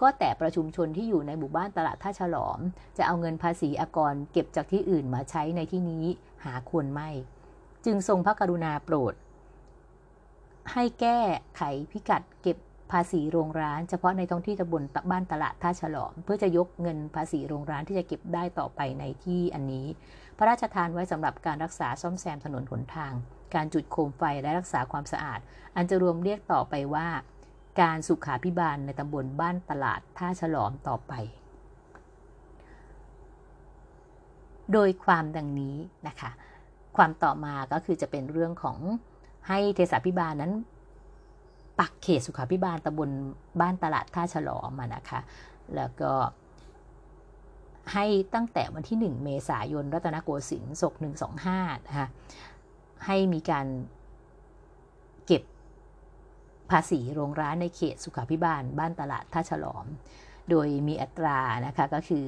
[0.04, 2.60] ก็แต่ประชุมชนที่อยู่ในหมู่บ้านตลาดท่าฉลอม
[2.98, 6.06] จะเอาเงินภาษีอากรเก็บจากที่อื่นมาใช้ในที่นี้
[6.44, 7.10] หาควรไม่
[7.86, 9.13] จึงทรงพระกรุณาโปรด
[10.74, 11.20] ให้แก้
[11.58, 11.62] ไข
[11.92, 12.58] พิกัดเก็บ
[12.92, 19.86] ภาษีโรงร้าน เฉพาะในท้องที่ตำบลบ้านตลาดท่าฉลอม เพื่อจะยกเงินภาษีโรงร้านที่จะเก็บได้ต่อไปในที่อันนี้
[20.38, 23.13] พระราชทานไว้สำหรับการรักษาซ่อมแซมถนนหนทาง
[23.56, 25.39] การจุดโคมไฟและรักษาความสะอาด
[25.76, 27.08] อันจะรวมเรียกต่อไปว่า
[27.80, 31.14] การสุขาพิบาลในตำบลบ้านตลาดท่าฉลอมต่อไป
[34.74, 35.76] โดยความดังนี้
[36.08, 36.32] นะคะ
[36.98, 38.78] ความต่อมาก็คือจะเป็นเรื่องของ
[39.48, 40.54] ให้เทศาพิบาลนั้น
[41.80, 43.10] ปักเขตสุขาพิบาลตำบล
[43.62, 45.20] บ้านตลาดท่าฉลอมนะคะ
[45.76, 46.12] แล้วก็
[47.94, 50.94] ให้ตั้งแต่วันที่ 1 เมษายน รัตนโกสินทร์ศก
[51.40, 52.08] 125นะคะ
[53.06, 53.66] ให้มีการ
[55.26, 55.44] เก็บ
[56.74, 59.86] ภาษีโรงร้านในเขตสุขาพิบาล บ้านตลาดท่าฉลอม
[60.50, 62.28] โดยมีอัตรานะคะก็คือ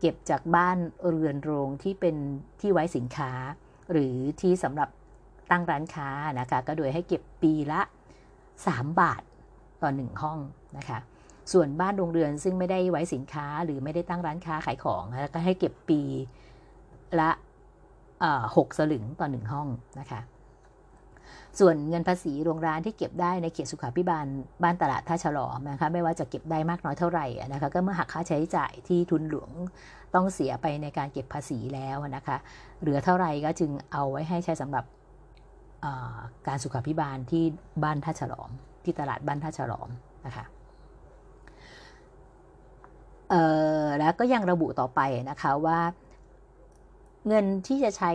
[0.00, 0.78] เก็บจากบ้าน
[1.08, 2.16] เรือนโรงที่เป็น
[2.60, 3.30] ที่ไว้สินค้า
[3.92, 4.88] หรือที่สำหรับ
[5.50, 6.08] ตั้งร้านค้า
[6.40, 7.80] นะคะก็โดยให้เก็บปีละ
[8.40, 9.22] 3 บาท
[9.82, 10.38] ต่อ 1 ห้อง
[10.76, 10.98] นะคะ
[11.52, 16.00] ส่วนบ้านโรงเรือนซึ่งไม่ได้ไว้สินค้าหรือไม่ได้ตั้งร้านค้าขายของแล้วก็ให้เก็บปี
[17.20, 17.30] ละ
[18.56, 19.68] หกสลึงต่อหนึ่งห้อง
[20.00, 20.20] นะคะ
[21.58, 24.26] ส่วนเงินภาษีโรงร้านที่เก็บได้ในเขตสุขาพิบาล
[24.62, 29.50] บ้านตลาดท่าฉลอมนะคะไม่ว่าจะเก็บได้มากน้อยเท่าไหร่นะคะก็เมื่อหักค่าใช้จ่ายที่ทุนหลวง
[30.14, 32.36] ต้องเสียไปในการเก็บภาษีแล้วนะคะ
[32.80, 34.84] เหลือเท่าไหร่ก็จึงเอาไว้ให้ใช้สำหรับ
[36.46, 37.44] การสุขาพิบาลที่
[37.82, 38.50] บ้านท่าฉลอม
[38.84, 39.88] ที่ตลาดบ้านท่าฉลอม
[40.26, 40.44] นะคะ
[43.98, 45.80] แล้วก็ยังระบุต่อไปนะคะว่า
[47.28, 48.12] เงินที่จะใช้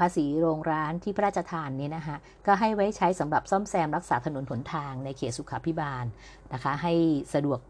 [0.00, 6.04] ภาษีโรงร้านที่พระราชทานนี้นะคะก็ให้ไว้ใช้สำหรับซ่อมแซมรักษาถนนหนทางในเขตสุขาพิบาล
[6.52, 6.92] นะคะให้
[7.34, 7.60] สะดวก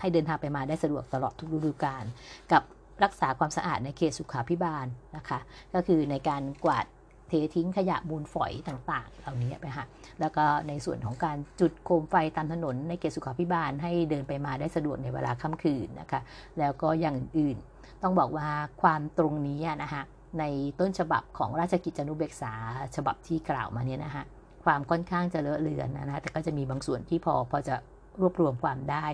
[0.00, 2.04] ให้เดินทางไปมาได้สะดวกตลอดทุกฤดูกาล
[2.52, 2.62] กับ
[3.04, 5.38] รักษาความสะอาดในเขตสุขาพิบาลนะคะ
[5.74, 6.86] ก็คือในการกวาด
[7.28, 9.86] เททิ้งขยะมูลฝอยต่างๆ เหล่านี้ไปค่ะ
[10.20, 16.20] แล้วก็ในส่วนของการจุดโคมไฟตามถนนในเขตสุขาพิบาลให้เดินไปมาได้สะดวกในเวลาค่ำคืนนะคะ
[16.58, 17.56] แล้วก็อย่างอื่น
[18.02, 18.48] ต้องบอกว่า
[18.82, 20.02] ความตรงนี้นะคะ
[20.38, 20.44] ใน
[20.80, 22.52] ต้นฉบับของราชกิจจานุเบกษา
[22.96, 24.24] ฉบับที่กล่าวมาเนี่ยนะฮะ
[24.64, 27.74] ความค่อนข้างจะเลอะเลือนนะนะแต่ก็จะมีบางส่วนที่พอพอจะ
[28.20, 29.06] รวบรวมความได้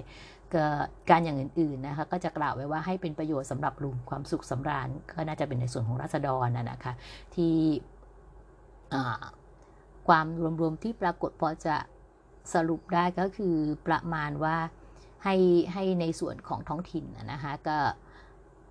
[0.54, 0.56] ก
[1.10, 6.92] การอย่างอื่นๆนะคะก็จะกล่าวไว้ว่าให้เป็นประโยชน์สำหรับลุมความสุขสำราญก็น่าจะเป็นในส่วนของราษฎรนะนะคะ
[7.34, 7.56] ที่
[10.08, 10.26] ความ
[10.60, 11.76] รวมๆที่ปรากฏพอจะ
[12.54, 14.56] สรุปได้ก็คือประมาณว่า
[15.24, 15.36] ให้
[15.72, 17.78] ให้ในส่วนของท้องถิ่นนะคะก็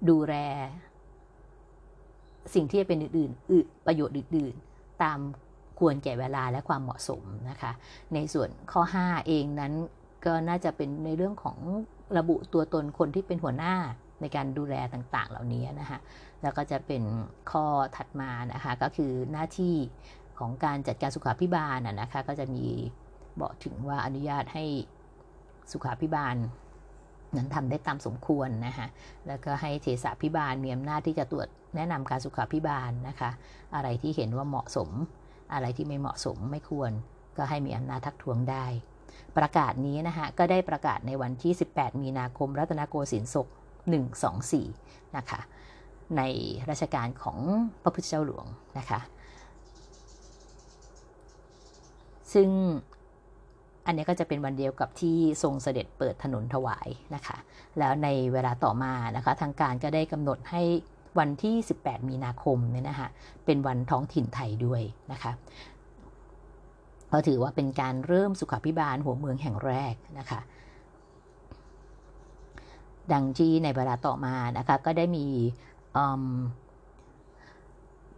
[0.09, 0.35] ดูแล
[2.53, 5.19] สิ่งที่จะเป็นอื่นๆประโยชน์อื่นๆ ตาม
[5.79, 7.71] ควรแก่เวลาและความเหมาะสมนะคะ
[8.13, 9.73] ในส่วนข้อ 5 เองนั้น
[10.25, 11.57] ก็น่าจะเป็นในเรื่องของ
[12.17, 13.75] ระบุตัวตนคนที่เป็นหัวหน้า
[14.21, 15.99] ในการดูแลต่างๆ เหล่านี้นะคะ
[16.41, 17.03] แล้วก็จะเป็น
[17.51, 19.75] ข้อถัดมานะคะก็คือหน้าที่
[20.39, 22.65] ของการจัดการสุขาพิบาลนะคะก็จะมี
[23.41, 24.63] บอกถึงว่าอนุญาตให้
[25.71, 26.35] สุขาพิบาล
[27.35, 28.87] นั้นทำได้ตามสมควรนะคะ
[29.27, 33.29] แล้วก็ให้เทศาพิบาลมีอำนาจที่จะตรวจ แนะนำการสุขาพิบาลนะคะ
[33.75, 34.89] อะไรที่เห็นว่าเหมาะสม
[35.53, 36.91] อะไรที่ไม่เหมาะสมไม่ควร
[37.37, 38.65] ก็ให้มีอำนาจทักท้วงได้
[39.37, 43.47] ประกาศนี้นะคะก็ได้ประกาศในวันที่ 18 มีนาคม รัตนโกสินทร์ศก
[44.31, 45.39] 124 นะคะ
[46.17, 46.21] ใน
[46.69, 47.39] ราชการของ
[47.83, 48.45] พระพุทธเจ้าหลวง
[48.77, 48.99] นะคะ
[52.33, 52.49] ซึ่ง
[53.85, 57.37] อันนี้ก็จะเป็นวันเดียวกับที่ทรงเสด็จเปิดถนนถวายนะคะ
[57.79, 60.61] แล้วในเวลาต่อมานะคะ ทางการก็ได้กำหนดให้
[61.17, 63.07] วันที่ 18 มีนาคมเนี่ยนะคะ
[63.45, 65.31] เป็นวันท้องถิ่นไทยด้วยนะคะ
[67.07, 70.39] เพราถือว่าเป็นการเริ่มสุขาพิบาลหัวเมืองแห่งแรกนะคะ
[73.13, 75.25] ดังที่ในเวลาต่อมานะคะก็ได้มี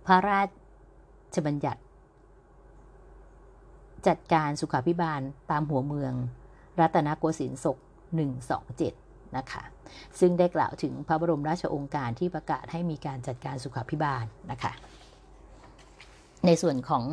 [0.06, 0.42] พระรา
[1.36, 1.82] ชบัญญัติ
[4.08, 6.14] จัดการสุขาพิบาลตามหัวเมือง
[6.80, 7.78] รัตนโกสินทร์ศก
[8.50, 9.64] 127 นะคะ
[10.20, 14.72] ซึ่งได้กล่าวถึงพระบรมราชองค์การที่ประกาศให้มีการจัดการสุขาพิบาลนะคะ
[16.46, 17.06] ในส่วนของ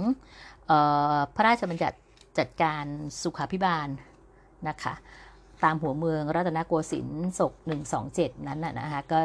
[0.70, 0.72] อ
[1.14, 1.98] อพระราชบัญญัติ
[2.38, 2.84] จัดการ
[3.22, 3.88] สุขาพิบาล
[4.68, 4.94] นะคะ
[5.64, 7.52] ตามหัวเมืองรัตนโกสินทร์ศก
[8.00, 9.20] 127 นั้นนะคะก็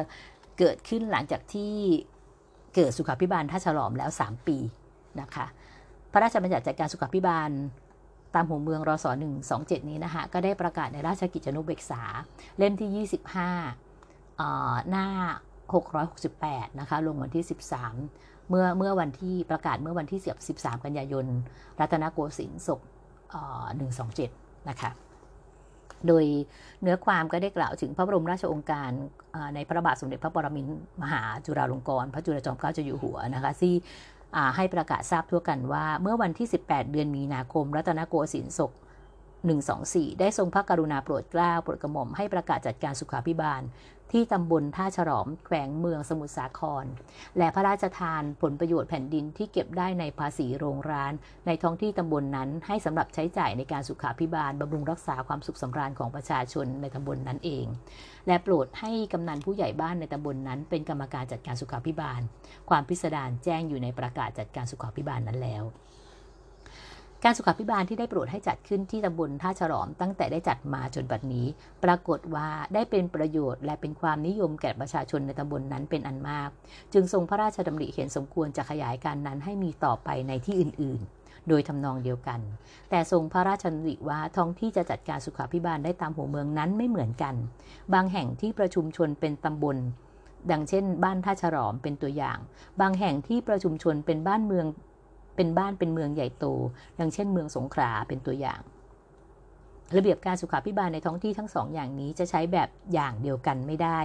[0.60, 1.74] เกิดขึ้นหลังจากที่
[2.76, 4.58] เกิดสุขาพิบาลท่าฉลอมแล้ว 3 ปี
[5.22, 5.46] นะคะ
[6.12, 7.50] พระราชบัญญัติจัดการสุขภิบาล
[8.36, 9.06] ตามหัวเมืองรศ
[9.48, 12.04] 127 นี้นะคะก็ได้ประกาศในราชกิจจานุเบกษา
[12.58, 13.08] เล่มที่
[14.42, 15.08] 25 หน้า
[15.94, 17.44] 668 นะคะ ลงวันที่
[17.98, 20.20] 13 เมื่อเมื่อวันที่ประกาศเมื่อวันที่
[20.52, 21.26] 13 กันยายน
[21.80, 22.82] รัตนโกสินทร์ศก
[23.96, 24.92] 127 นะคะ
[26.08, 26.26] โดย
[26.82, 28.90] เนื้อความก็ได้กล่าวถึงพระบรมราชองค์การ
[29.56, 33.74] ในพระบาทสมเด็จพระปรมินทรมหาจุฬาลงกรณ์พระจุลจอมเกล้าเจ้าอยู่หัวนะคะที่
[34.56, 38.72] ให้ประกาศทราบทั่วกันว่า เมื่อวันที่ 18 เดือนมีนาคม รัตนโกสินทร์ศก
[39.66, 43.62] 124 ได้ทรงพระกรุณาโปรดเกล้าโปรดกระหม่อมให้ประกาศจัดการสุขาพิบาล
[44.12, 46.86] ที่ตำบลท่าฉลอมแขวงเมืองสมุทรสาคร
[47.38, 51.14] และพระราชทานผลประโยชน์แผ่นดินที่เก็บได้ในภาษีโรงร้าน
[51.48, 57.66] ในท้องที่ตำบลนนั้นให้สำหรับใช้จ่ายในการสุขาพิบาลบำรุงรักษาความสุขสำราญของประชาชนในตำบลนนั้นเอง
[58.28, 62.22] และโปรดให้กำนันผู้ใหญ่บ้านในตำบลนนั้น เป็นกรรมการจัดการสุขาพิบาล
[62.70, 65.64] ความพิสดารแจ้งอยู่ในประกาศจัดการสุขาพิบาลนั้นแล้ว
[67.24, 71.48] การสุขาพิบาลที่ได้โปรดให้จัดขึ้นที่ตำบลท่าฉลอมตั้งแต่ได้จัดมาจนบัดนี้
[71.84, 76.50] ปรากฏว่าได้เป็นประโยชน์และเป็นความนิยมแก่ประชาชนในตำบลนนั้นเป็นอันมาก
[76.94, 82.40] จึงทรงพระราชดำริเห็นสมควรจะขยายการนั้นให้มีต่อไปในที่อื่น ๆโดยทำนองเดียวกัน
[82.90, 87.36] แต่ทรงพระราชดำริว่าท้องที่จะจัดการสุขาพิบาลได้ตามหัวเมืองนั้นไม่เหมือนกัน
[87.94, 89.78] บางแห่งที่ประชุมชนเป็นตำบล
[90.52, 92.38] ดังเช่น บ้านท่าฉลอมเป็นตัวอย่าง
[92.82, 94.66] บางแห่งที่ประชุมชนเป็นบ้านเมือง
[95.36, 96.46] เป็นบ้านเป็นเมืองใหญ่โต
[97.00, 98.62] ดังเช่นเมืองสงขลาเป็นตัวอย่าง
[99.96, 104.00] ระเบียบการสุขาพิบาลในท้องที่ทั้งสองอย่างนี้จะใช้แบบอย่างเดียวกันไม่ได้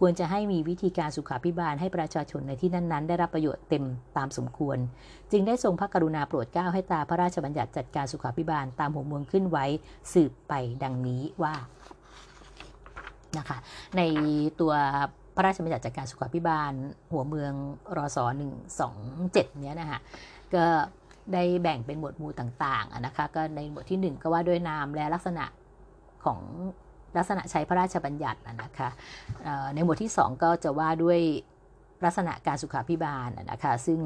[0.00, 3.84] ควรจะให้มีวิธีการสุขาพิบาลให้ประชาชนในที่นั้น ๆ ได้รับประโยชน์เต็ม
[4.16, 4.78] ตามสมควร
[5.30, 9.66] จึงได้ทรงพระกรุณาโปรดเกล้าให้ตาพระราชบัญญัติจัดการสุขาพิบาลตามหัวเมืองขึ้นไว้
[10.12, 10.52] สืบไป
[10.82, 11.54] ดังนี้ว่า
[13.38, 13.58] นะคะ
[13.96, 14.02] ใน
[14.60, 14.72] ตัว
[15.36, 16.72] พระราชบัญญัติจัดการสุขาพิบาล
[17.12, 17.52] หัวเมือง
[17.96, 18.18] รอศ
[18.88, 20.00] 127 เนี้ยนะคะ
[20.56, 20.66] ก็
[21.32, 25.44] ได้แบ่งเป็นหมวดหมู่ต่างๆนะคะก็ในหมวดที่ 1 ก็ว่าด้วยนามและลักษณะ
[26.24, 26.40] ของ
[27.16, 28.88] ลักษณะใช้พระราชบัญญัตินะคะ
[29.74, 31.18] ในหมวดที่ 2 ก็จะว่าด้วย
[32.04, 34.00] ลักษณะการสุขาพิบาลนะคะซึ่ง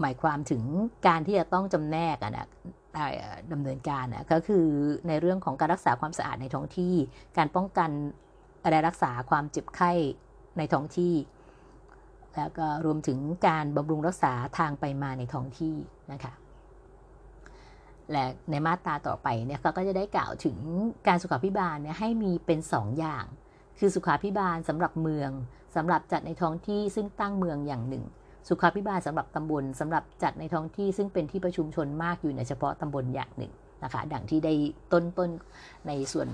[0.00, 0.62] หมายความถึง
[1.06, 2.48] การที่จะต้องจำแนกนะ
[2.94, 4.66] เอ่อดำเนินการนะก็คือ
[5.08, 6.94] ในเรื่องของการรักษาความสะอาดในท้องที่
[7.36, 7.90] การป้องกัน
[8.70, 9.92] และรักษาความเจ็บไข้
[10.58, 11.12] ในท้องที่
[12.36, 13.18] แล้วก็รวมถึง
[13.48, 15.76] การบำรุงรักษาทางไปมาในท้องที่
[16.12, 16.32] นะคะ
[18.10, 20.58] และในมาตราต่อไปเนี่ยเขาก็จะได้กล่าวถึง
[21.06, 23.24] การสุขาพิบาลเนี่ยให้มีเป็น 2 อย่าง
[23.78, 25.30] คือสุขาพิบาลสำหรับเมือง
[25.76, 28.04] สำหรับจัดในท้องที่ซึ่งตั้งเมืองอย่างหนึ่ง
[28.48, 33.52] สุขาพิบาลสำหรับตำบลสำหรับจัดในท้องที่ซึ่งเป็นที่ประชุมชนมากอยู่ในเฉพาะตำบลอย่างหนึ่ง
[33.84, 34.54] นะคะดังที่ได้
[34.92, 35.30] ต้นต้น
[35.86, 36.28] ในส่วน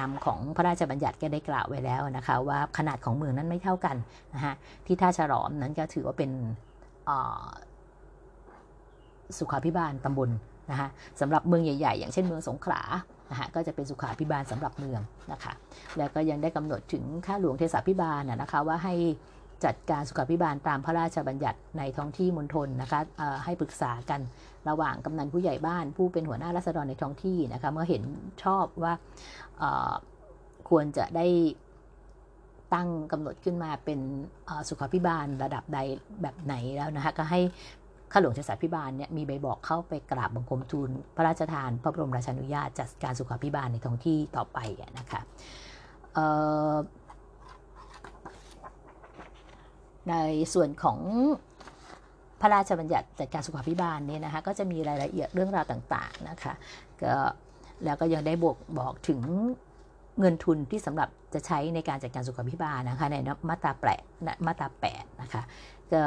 [0.00, 3.96] นำของพระราชบัญญัติก็ได้กล่าวไว้แล้วนะคะว่าขนาดของเมืองนั้นไม่เท่ากัน
[4.34, 4.54] นะฮะ
[4.86, 6.30] ที่ท่าฉลอมนั้นก็ถือว่าเป็น
[9.38, 10.30] สุขาพิบาลตำบล
[10.70, 10.88] นะคะ
[11.20, 12.80] สำหรับเมืองใหญ่ๆ อย่างเช่นเมืองสงขลา
[13.30, 15.00] นะฮะก็จะเป็นสุขาพิบาลสำหรับเมือง
[15.32, 15.52] นะคะ
[15.98, 18.94] แล้วก็ยังได้กำหนดถึงค่าหลวงเทศาพิบาลนะคะว่าให้
[19.64, 23.00] จัดการสุขาพิบาลตามพระราชบัญญัติในท้องที่มณฑลนะคะ
[23.44, 24.20] ให้ปรึกษากัน
[24.68, 28.02] ระหว่างกำนันผู้ใหญ่บ้าน ผู้เป็นหัวหน้ารัษฎรในท้องที่นะคะเมื่อเห็น
[28.44, 28.94] ชอบว่า
[30.68, 31.26] ควรจะได้
[32.74, 34.00] ตั้งกำหนดขึ้นมาเป็น
[34.68, 35.78] สุขาพิบาลระดับใด
[36.22, 37.40] แบบไหนแล้วนะคะก็ให้
[38.12, 44.58] ข้าหลวงเทศาพิบาลเนี่ยมีใบบอกเข้าไปกราบบังคมทูลพระราชทาน พระบรมราชานุญาตจัดการสุขาพิบาลในท้องที่ต่อไป
[44.98, 45.20] นะคะ
[50.10, 50.14] ใน
[50.54, 50.98] ส่วนของ
[52.40, 56.52] พระราชบัญญัติจัดการสุขาพิบาลเนี่ยนะคะก็จะมีรายละเอียดเรื่องราวต่างๆนะคะ
[57.02, 57.14] ก็
[57.84, 59.20] แล้วก็ยังได้บอกบอกถึง
[60.20, 63.16] เงินทุนที่สำหรับจะใช้ในการจัดการสุขาพิบาลนะคะใน
[63.48, 64.02] มาตราแปด
[64.46, 65.42] มาตราแปดนะคะ
[65.92, 66.02] ก็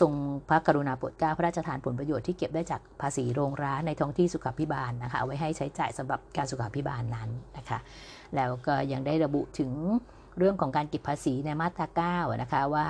[0.00, 0.12] ทรง
[0.48, 7.78] พระกรุณาโปรดเกล้าพระราชทานผลประโยชน์ที่เก็บได้จากภาษีโรงร้านในท้องที่สุขาพิบาลนะคะเอาไว้ให้ใช้จ่ายสำหรับการสุขาพิบาลนั้นนะคะ
[8.36, 9.70] แล้วก็ยังได้ระบุถึง
[10.38, 12.86] เรื่องของการเก็บภาษีในมาตรา9นะคะว่า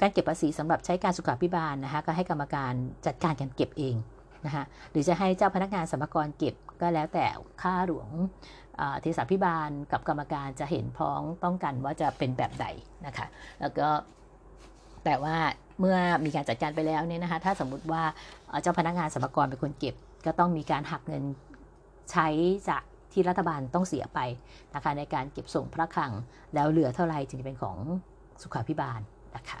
[0.00, 2.72] การเก็บภาษีสำหรับใช้การสุขาพิบาลนะคะก็ให้กรรมการ
[3.06, 3.96] จัดการการเก็บเอง
[4.46, 7.26] นะคะหรือจะให้เจ้าพนักงานสรรพากรเก็บก็แล้วแต่
[7.62, 8.08] ค่าหลวง
[9.00, 12.66] เทศพิบาลกับกรรมการจะเห็นพ้องต้องกันว่าจะเป็นแบบใด
[13.06, 13.26] นะคะ
[13.60, 13.88] แล้วก็
[15.04, 15.36] แต่ว่า
[15.80, 18.02] เมื่อมีการจัดการไปแล้วเนี่ยนะคะถ้าสมมุติว่า
[18.62, 19.94] เจ้าพนักงานสรรพากรเป็นคนเก็บ
[20.26, 21.24] ก็ต้องมีการหักเงิน
[22.12, 22.28] ใช้
[22.68, 22.82] จาก
[23.12, 24.20] ที่รัฐบาลต้องเสียไป
[24.74, 26.12] นะคะในการเก็บส่งพระคลัง
[26.54, 27.76] แล้วเหลือเท่าไรจึงจะเป็นของ
[28.42, 29.00] สุขาพิบาล
[29.36, 29.60] นะคะ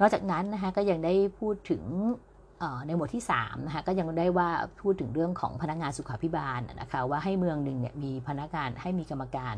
[0.00, 1.82] นอกจากนั้นนะคะก็ยังได้พูดถึง
[2.86, 4.48] ในหมวดที่3นะคะก็ยังได้ว่า
[4.82, 9.54] พูดถึงเรื่องของพนักงานสุขาพิบาลนะคะว่าให้เมืองหนึ่งเนี่ยมีพนักงานให้มีกรรมการ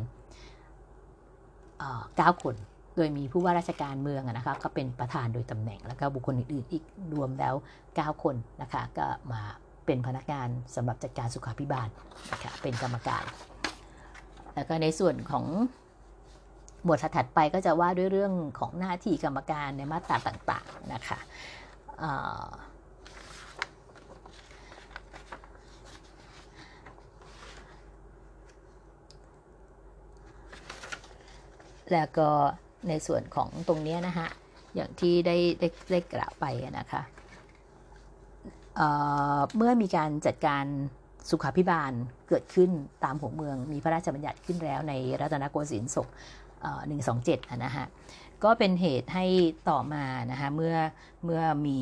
[2.16, 2.54] เก้าคน
[2.96, 7.54] โดยมีผู้ว่าราชการเมืองนะคะก็เป็นประธานโดยตำแหน่ง แล้วก็บุคคลอื่นๆอีกรวมแล้ว
[7.88, 9.40] 9 คนนะคะก็มา
[9.86, 11.88] เป็นพนักงานสำหรับจัดการสุขาพิบาล
[12.32, 13.24] นะคะเป็นกรรมการ
[14.54, 15.44] แล้วก็ในส่วนของ
[16.86, 21.18] หมวดถัดไปก็จะว่าด้วยเรื่องของหน้าที่กรรมการในมาตราต่างๆนะคะ
[31.92, 32.28] แล้วก็
[32.88, 34.26] ในส่วนของตรงนี้นะคะ
[34.74, 36.44] อย่างที่ได้ได้ได้กล่าวไป
[36.78, 37.02] นะคะ
[38.76, 40.64] เเมื่อมีการจัดการ
[41.30, 41.92] สุขาพิบาล
[42.28, 42.70] เกิดขึ้น
[43.04, 46.08] ตามหัวเมือง มีพระราชบัญญัติขึ้นแล้วในรัตนโกสินทร์ศก
[46.88, 47.86] หนึ่งสองเจ็ดนะฮะ
[48.44, 49.24] ก็เป็นเหตุให้
[49.70, 50.76] ต่อมานะคะเมื่อ
[51.24, 51.80] เมื่อมี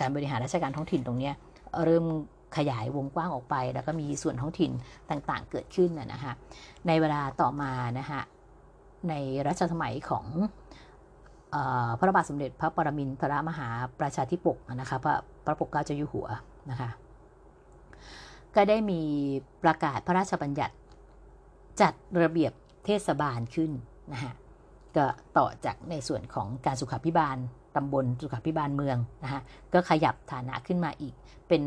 [0.00, 1.30] การบริหารราชการท้องถิ่นตรงนี้
[1.84, 2.04] เริ่ม
[2.56, 4.70] ขยายวงกว้างออกไป แล้วก็มีส่วนท้องถิ่น
[5.10, 6.32] ต่างๆ เกิดขึ้นนะฮะ
[6.86, 8.20] ในเวลาต่อมานะฮะ
[9.08, 9.14] ใน
[9.46, 10.26] รัชสมัยของ
[11.98, 13.68] พระบาทสมเด็จพระปรมินทรมหา
[14.00, 15.14] ประชาธิปกนะคะพระ
[15.44, 16.26] พระปกเกล้าเจ้าอยู่หัว
[16.70, 16.90] นะคะ
[18.54, 19.00] ก็ได้มี
[19.62, 20.74] ประกาศพระราชบัญญัติ
[21.80, 21.92] จัด
[22.22, 22.52] ระเบียบ
[22.84, 23.70] เทศบาลขึ้น
[24.12, 24.34] นะฮะ
[24.96, 25.06] ก็
[25.38, 27.36] ต่อจากในส่วนของการสุขาพิบาล
[27.76, 29.40] ตำบลสุขาพิบาลเมืองนะคะ
[29.74, 31.14] ก็ขยับฐานะขึ้นมาอีก
[31.48, 31.62] เป็น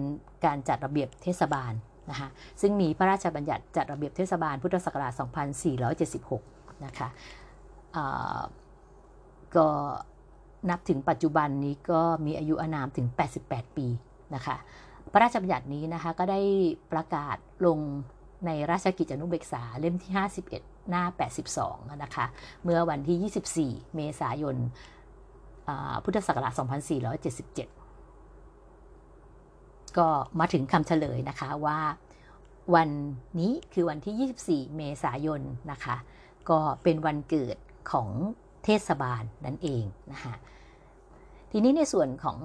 [0.45, 1.73] การจัดระเบียบเทศบาล
[2.09, 2.29] นะคะ
[2.61, 5.13] ซึ่งมีพระราชบัญญัติจัดระเบียบเทศบาลพุทธศักราช
[5.99, 7.07] 2476 นะคะ
[9.55, 9.67] ก็
[10.69, 13.07] นับถึงปัจจุบันนี้ก็มีอายุอานามถึง
[13.41, 13.87] 88 ปี
[14.35, 14.57] นะคะ
[15.11, 16.39] พระราชบัญญัตินี้นะคะก็ได้
[16.91, 17.79] ประกาศลง
[18.45, 20.11] ในราชกิจจานุเบกษาเล่มที่
[20.49, 21.03] 51 หน้า
[21.53, 22.25] 82 นะคะ
[22.63, 24.55] เมื่อวันที่ 24 เมษายน
[26.03, 26.65] พุทธศักราช 2477
[29.97, 30.07] ก็
[30.39, 31.79] มาถึงคำเฉลยนะคะว่า
[32.75, 32.89] วัน
[33.39, 35.95] นี้คือวันที่ 24 เมษายนนะคะ
[36.49, 37.57] ก็เป็นวันเกิด
[37.91, 38.09] ของ
[38.65, 40.33] เทศบาลนั่นเองนะคะ
[41.51, 42.39] ทีนี้ในส่วนของ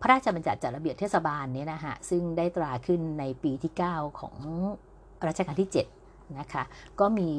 [0.00, 4.36] พระราชบัญญัติจัดระเบียบเทศบาลเนี่ยนะคะซึ่งได้ตราขึ้นในปีที่ 9 ของ
[5.26, 5.76] รัชกาลที่ 7
[6.38, 6.62] นะคะ
[7.00, 7.30] ก็มี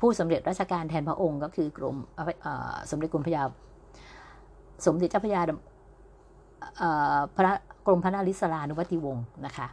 [0.00, 1.96] ผู้สำเร็จราชการแทนพระองค์ก็คือกรม
[2.90, 3.42] สมเด็จกรมพระยา
[4.86, 5.42] สมเด็จเจ้าพระยา
[7.36, 7.52] พระ
[7.86, 9.66] กรมพระนาริศรานุวัติวงศ์นะคะ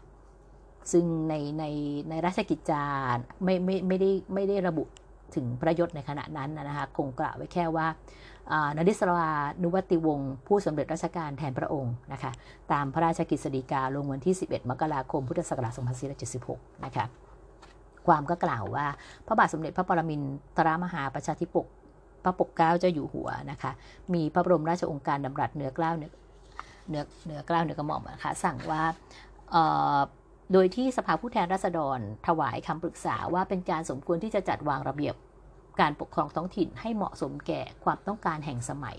[0.91, 1.63] ซึ่งในใน
[2.09, 2.83] ในราชกิจจา
[3.43, 4.83] ไม่ไม่ไม่ได้ไม่ได้ระบุ
[5.35, 7.87] ถึงประยศในขณะนั้นนะคะคงกล่าวไว้แค่ว่า
[8.77, 9.31] นาริศรา
[9.63, 12.31] นุวัติวงศ์ผู้สำเร็จราชการแทนพระองค์นะคะ
[12.71, 15.73] ตามพระราชกิจสฎีกาลงวันที่ 11 มกราคม พุทธศักราช
[16.29, 17.05] 2476 นะคะ
[18.07, 18.85] ความก็กล่าวว่า
[19.27, 20.21] พระบาทสมเด็จพระปรมิน
[20.57, 21.67] ทรมหาประชาธิปก
[22.23, 23.71] พระปกเกล้าเจ้าอยู่หัวนะคะ
[24.13, 26.11] มีพระบรมราชองค์การดำรัสเหนือกล้าวเหนือ
[26.89, 28.83] เหนือเหนือกล้าวเหนือกระหม่อมนะคะสั่งว่า
[30.53, 35.15] โดยที่สภาผู้แทนราษฎรถวายคำปรึกษาว่าเป็นการสมควรที่จะจัดวางระเบียบ
[35.81, 38.97] การปกครองท้องถิ่นให้เหมาะสมแก่ความต้องการแห่งสมัย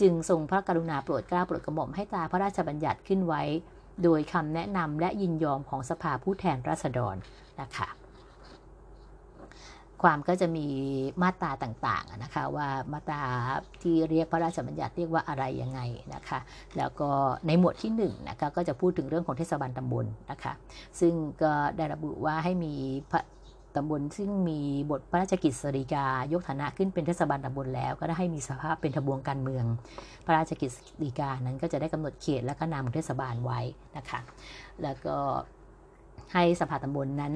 [0.00, 3.42] จึงทรงพระกรุณาโปรดเกล้าโปรดกระหม่อมให้ตาพระราชบัญญัติขึ้นไว้
[4.04, 7.16] โดยคำแนะนำและยินยอมของสภาผู้แทนราษฎร
[7.60, 7.88] นะคะ
[10.02, 10.66] ความก็จะมี
[11.22, 13.22] มาตราต่างๆนะคะว่ามาตรา
[13.82, 15.80] ที่เรียกพระราชบัญญัติเรียกว่าอะไรยังไง
[16.14, 16.38] นะคะ
[16.78, 17.10] แล้วก็
[17.46, 20.52] ในหมวดที่1นนะคะก็จะพูดถึงเรื่องของเทศบาลตำบลนะคะ
[21.00, 22.74] ซึ่งก็ได้ระบุว่าให้มี
[23.76, 29.64] ตำบลซึ่งมีบทพระราชกิจสริกายกฐานะขึ้นเป็นเทศบาลตำบลแล้ว ก็ได้ให้มีสภาพเป็นทบวงการเมือง
[30.26, 33.60] พระราชกิจสริกานั้นก็จะได้กำหนดเขตและก็นามของเทศบาลไว้
[33.96, 34.20] นะคะ
[34.82, 35.16] แล้วก็
[36.32, 37.34] ให้สภาตำบลนนั้น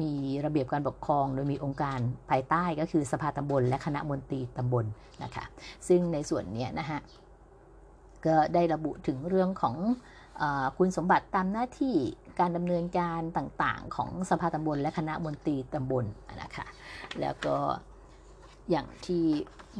[0.00, 0.12] มี
[0.44, 1.98] ระเบียบการปกครอง โดยมีองค์การ
[2.30, 4.84] ภายใต้ก็คือสภาตำบล และคณะมนตรีตำบล
[5.22, 5.44] นะคะ
[5.88, 7.00] ซึ่งในส่วนนี้นะฮะ
[8.26, 9.76] ก็ได้ระบุถึงเรื่องของ
[10.40, 10.42] อ
[10.78, 11.96] คุณสมบัติตามหน้าที่
[12.40, 16.04] การดำเนินการต่างๆ ของสภาตำบล และคณะมนตรีตำบล
[16.42, 16.66] นะคะ
[17.20, 17.56] แล้วก็
[18.70, 19.24] อย่างที่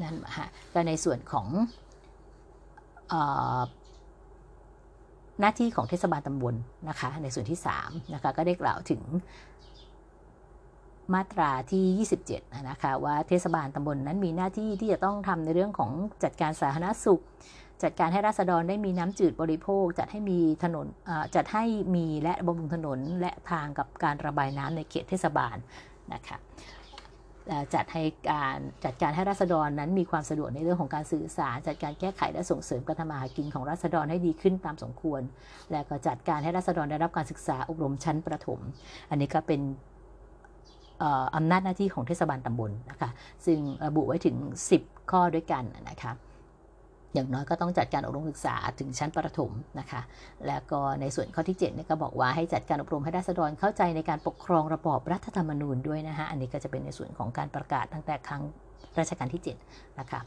[0.02, 1.46] นั่นฮะก็ในส่วนของ
[5.40, 6.54] หน้าที่ของเทศบาลตำบล
[6.88, 9.02] นะคะในส่วนที่3นะคะก็ได้กล่าวถึง
[11.14, 15.90] มาตราที่ 27 นะคะ ว่าเทศบาลตำบลนนั้นมีหน้าที่ที่จะต้องทำในเรื่องของ
[16.24, 17.22] จัดการสาธารณสุข
[17.82, 20.86] จัดการให้ราษฎรได้มีน้ำจืดบริโภค จัดให้มีถนน
[21.34, 25.56] จัดให้มีและบำรุงถนนและทางกับการระบายน้ำในเขตเทศบาล
[26.12, 26.38] นะคะ
[27.74, 35.22] จัดให้การจัดการให้ราษฎรนั้นมีความสะดวกในเรื่องของการสื่อสาร จัดการแก้ไขและส่งเสริมการทำมาหากินของราษฎรให้ดีขึ้นตามสมควร
[35.72, 38.60] และก็จัดการให้ราษฎรได้รับการศึกษาอบรมชั้นประถม
[39.10, 39.60] อันนี้ก็เป็น
[41.36, 43.10] อำนาจหน้าที่ของเทศบาลตำบลนะคะ
[43.46, 44.36] ซึ่งระบุไว้ถึง
[44.74, 46.12] 10 ข้อด้วยกันนะคะ
[47.14, 50.00] อย่างน้อยก็ต้องจัดการอบรมศึกษาถึงชั้นประถมนะคะ
[50.46, 58.42] แล้วก็ในส่วนข้อที่7เนี่ยก็บอกว่าให้จัดการอบรมให้ราษฎรเข้าใจในการปกครองระบอบรัฐธรรมนูญด้วยนะคะอันนี้ก็จะเป็นในส่วนของการประกาศตั้งแต่ครั้ง
[58.98, 60.20] รัชกาลที่7นะคะ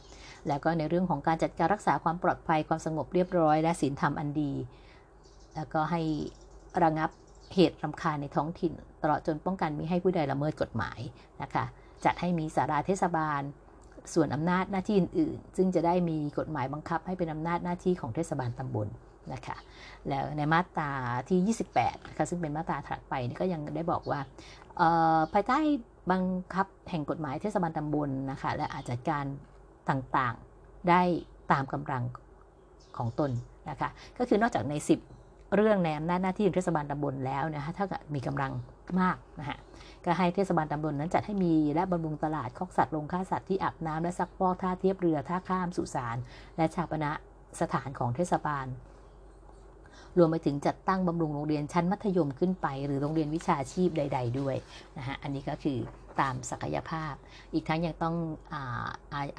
[0.48, 4.54] แล้วก็ในเรื่องของการจัดการรักษาความปลอดภัยความสงบเรียบร้อย และศีลธรรมอันดี
[5.56, 6.02] แล้วก็ให้
[6.84, 7.10] ระงับ
[7.54, 11.00] เหตุรำคาญในท้องถิ่น ตลอดจนป้องกันมิให้ผู้ใดละเมิดกฎหมาย
[11.42, 11.66] นะคะ
[12.06, 13.42] จัดให้มีสาราเทศบาล
[14.14, 18.88] ส่วนอำนาจหน้าที่อื่นๆ ซึ่งจะได้มีกฎหมายบังคับให้เป็นอำนาจหน้าที่ของเทศบาลตำบล
[19.34, 19.58] นะคะ
[20.10, 20.92] แล้วในมาตรา
[21.30, 24.20] ที่ 28นะคะซึ่งเป็นมาตราถัดไปก็ยังได้บอกว่า
[25.34, 25.60] ภายใต้
[26.12, 26.24] บัง
[26.54, 29.26] คับแห่งกฎหมายเทศบาลตำบลนะคะและอาจจัดการ
[29.90, 31.02] ต่างๆได้
[31.52, 32.04] ตามกำลัง
[32.98, 33.32] ของตน
[33.70, 34.74] นะคะก็คือนอกจากใน
[35.06, 35.21] 10
[35.56, 37.86] เรื่องในอำนาจหน้าที่ของเทศบาลตำบลแล้วนะคะถ้า
[38.16, 38.52] มีกำลัง
[39.00, 39.58] มากนะฮะ
[40.06, 46.18] ก็ให้เทศบาลตำบลนั้นจัดให้มีและบำรุงตลาดคอกสัตว์โรงฆ่าสัตว์ที่อาบน้ำและซักฟอกท่าเทียบเรือท่าข้ามสุสาน
[46.58, 47.12] และชาปณะ
[47.62, 48.68] สถานของเทศบาล
[50.18, 54.56] รวมไปถึงจัดตั้งบำรุงโรงเรียนชั้นมัธยมขึ้นไป หรือโรงเรียนวิชาชีพใด ๆ ด้วย
[54.98, 55.78] นะฮะอันนี้ก็คือ
[56.22, 57.14] ตามศักยภาพ
[57.54, 58.16] อีกทั้งยังต้อง
[58.54, 58.86] อา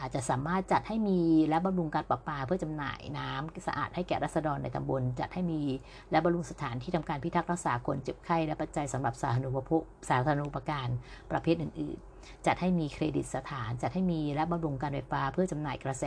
[0.01, 5.63] อาจจะสามารถจัดให้มีและบำรุงการประปาเพื่อจำหน่ายน้ำสะอาดให้แก่รัษฎรในตำบล จัดให้มี
[6.11, 10.89] และบำรุงสถานที่ทำการพิทักษ์รักษาคนเจ็บไข้และปัจจัยสำหรับสาธารณูปโภคสาธารณูปการ
[11.31, 16.05] ประเภทอื่น ๆ จัดให้มีเครดิตสถาน จัดให้มีและบำรุงการไฟฟ้าเพื่อจำหน่ายกระแส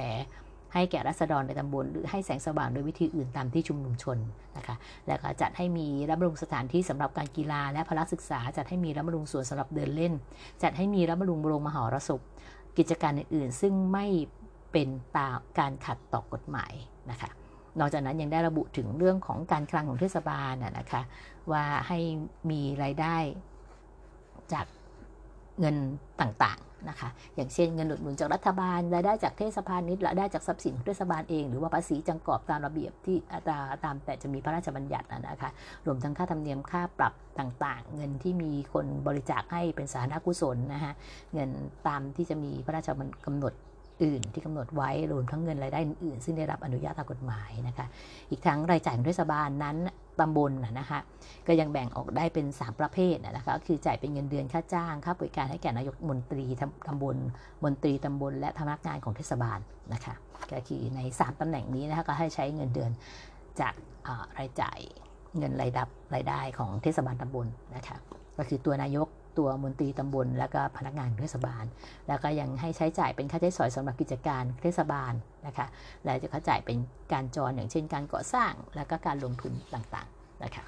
[0.76, 4.17] ให้แก่รัษฎรในตำบลหรือให้แสงสว่างโดยวิธีอื่นตามที่ชุมนุมชน
[4.57, 4.76] นะคะ
[5.07, 10.13] แล้วก็จัดให้มีรับบำรุงสถานที่สำหรับการกีฬาและพละศึกษา จัดให้มีรับบำรุงสวนสำหรับเดินเล่น
[10.63, 12.21] จัดให้มีรับบำรุงโรงมหรสพ
[12.78, 14.05] กิจการอื่นๆ ซึ่งไม่
[14.71, 16.73] เป็นตามการขัดต่อกฎหมาย
[17.11, 17.30] นะคะ
[17.80, 21.01] นอกจากนั้นยังได้ระบุถึงเรื่องของการคลังของเทศบาลนะคะ
[21.51, 21.99] ว่าให้
[22.51, 23.17] มีรายได้
[24.53, 24.65] จาก
[25.60, 25.76] เงิน
[26.22, 33.18] ต่างๆนะคะ อย่างเช่นเงินอุดหนุนจากรัฐบาลรายได้จากเทศบาลนิดรายได้จากทรัพย์สินของเทศบาลเอง หรือว่าภาษีจังกอบตามระเบียบที่
[33.84, 35.51] ตามแต่จะมีพระราชบัญญัตินะคะ
[35.86, 40.93] รวมทั้งค่าธรรมเนียมค่าปรับต่างๆ เงินที่มีคนบริจาคให้เป็นสาธารณกุศลนะคะ
[41.34, 41.49] เงิน
[41.88, 43.53] ตามที่จะมีพระราชบัญญัติกำหนด
[44.03, 47.86] อื่นที่กำหนดไว้รวมทั้งเงินรายได้อื่นๆซึ่งได้รับอนุญาตตามกฎหมายนะคะ
[48.30, 49.78] อีกทั้งรายจ่ายของเทศบาลนั้น
[50.20, 50.99] ตำบลนะคะ
[51.47, 56.45] ก็ยังแบ่งออกได้เป็น 3 ประเภทนะคะก็คือจ่ายเป็นเงินเดือนค่าจ้างค่าบริการให้แก่นายกมนตรี
[56.88, 57.18] ตำบล
[57.63, 59.59] มนตรีตำบล และพนักงานของเทศบาล
[59.93, 60.13] นะคะ
[60.51, 62.91] ก็คือใน 3 ตำแหน่งนี้นะคะก็ให้ใช้เงินเดือน
[63.59, 63.74] จาก
[64.38, 64.80] รายจ่าย
[65.38, 67.97] เงินรายรับรายได้ของเทศบาลตำบลนะคะ
[68.38, 69.07] ก็คือตัวนายก
[69.38, 71.66] ตัวมนตรีตำบล แล้วก็พนักงานเทศบาล
[72.08, 75.14] แล้วก็ยังให้ใช้จ่ายเป็นค่าใช้สอยสำหรับกิจการเทศบาล
[75.48, 75.68] นะคะ
[76.06, 76.78] และจะเขาจ่ายเป็น
[77.14, 80.66] การจรอย่างเช่น การก่อสร้าง แล้วก็การลงทุนต่างๆนะคะ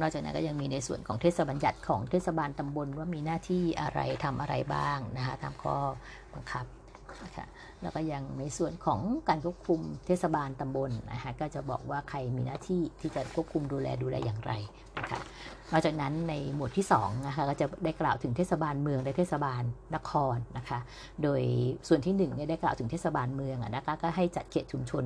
[0.00, 5.76] นอกจากนั้นก็ยังมีในส่วนของเทศบัญญัติของเทศบาลตำบลว่ามีหน้าที่อะไรทำอะไรบ้างนะคะตามข้อ
[6.34, 6.66] บังคับ
[7.24, 7.46] นะคะ
[7.82, 14.52] แล้วก็ยังในส่วนของการควบคุมเทศบาลตำบลนะคะก็จะบอกว่าใครมีหน้าที่ที่จะควบคุมดูแลดูแลอย่างไร
[14.98, 15.20] นะคะ
[15.72, 19.62] นอกจากนั้นในหมวดที่2นะคะก็จะได้กล่าวถึงเทศบาลเมืองและเทศบาล
[19.94, 20.78] นครนะคะ
[21.22, 21.42] โดย
[21.88, 25.04] ส่วนที่1เนี่ยได้กล่าวถึงเทศบาลเมืองนะคะก็ให้จัดเขตชุมชน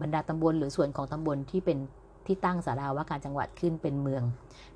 [0.00, 1.78] บรรดาตำบลหรือส่วนของตำบลที่เป็น
[2.26, 4.22] ที่ตั้งสาราว่าการจังหวัดขึ้นเป็นเมือง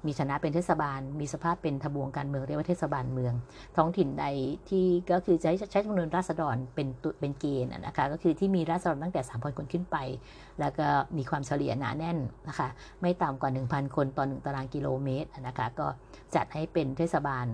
[0.07, 3.35] มีฐานะเป็นเทศบาล มีสภาพเป็นทบวงการเมืองเรียกว่าเทศบาลเมือง
[3.77, 4.27] ท้องถิ่นใด
[4.69, 6.89] ที่ก็คือใช้ใช้จำนวนราษฎรเป็น
[7.21, 9.97] เป็นเกณฑ์นะคะก็คือที่มีราษฎรตั้งแต่ 3 0 0 0 คนขึ้นไป
[10.61, 10.87] แล้วก็
[11.17, 12.19] มีความเฉลี่ยหนาแน่น
[12.49, 12.69] นะคะ
[13.01, 15.87] ไม่ต่ำกว่า 1,000 คนต่อ1ตารางกิโลเมตรนะคะก็
[16.35, 17.47] จัดให้เป็นเทศบาล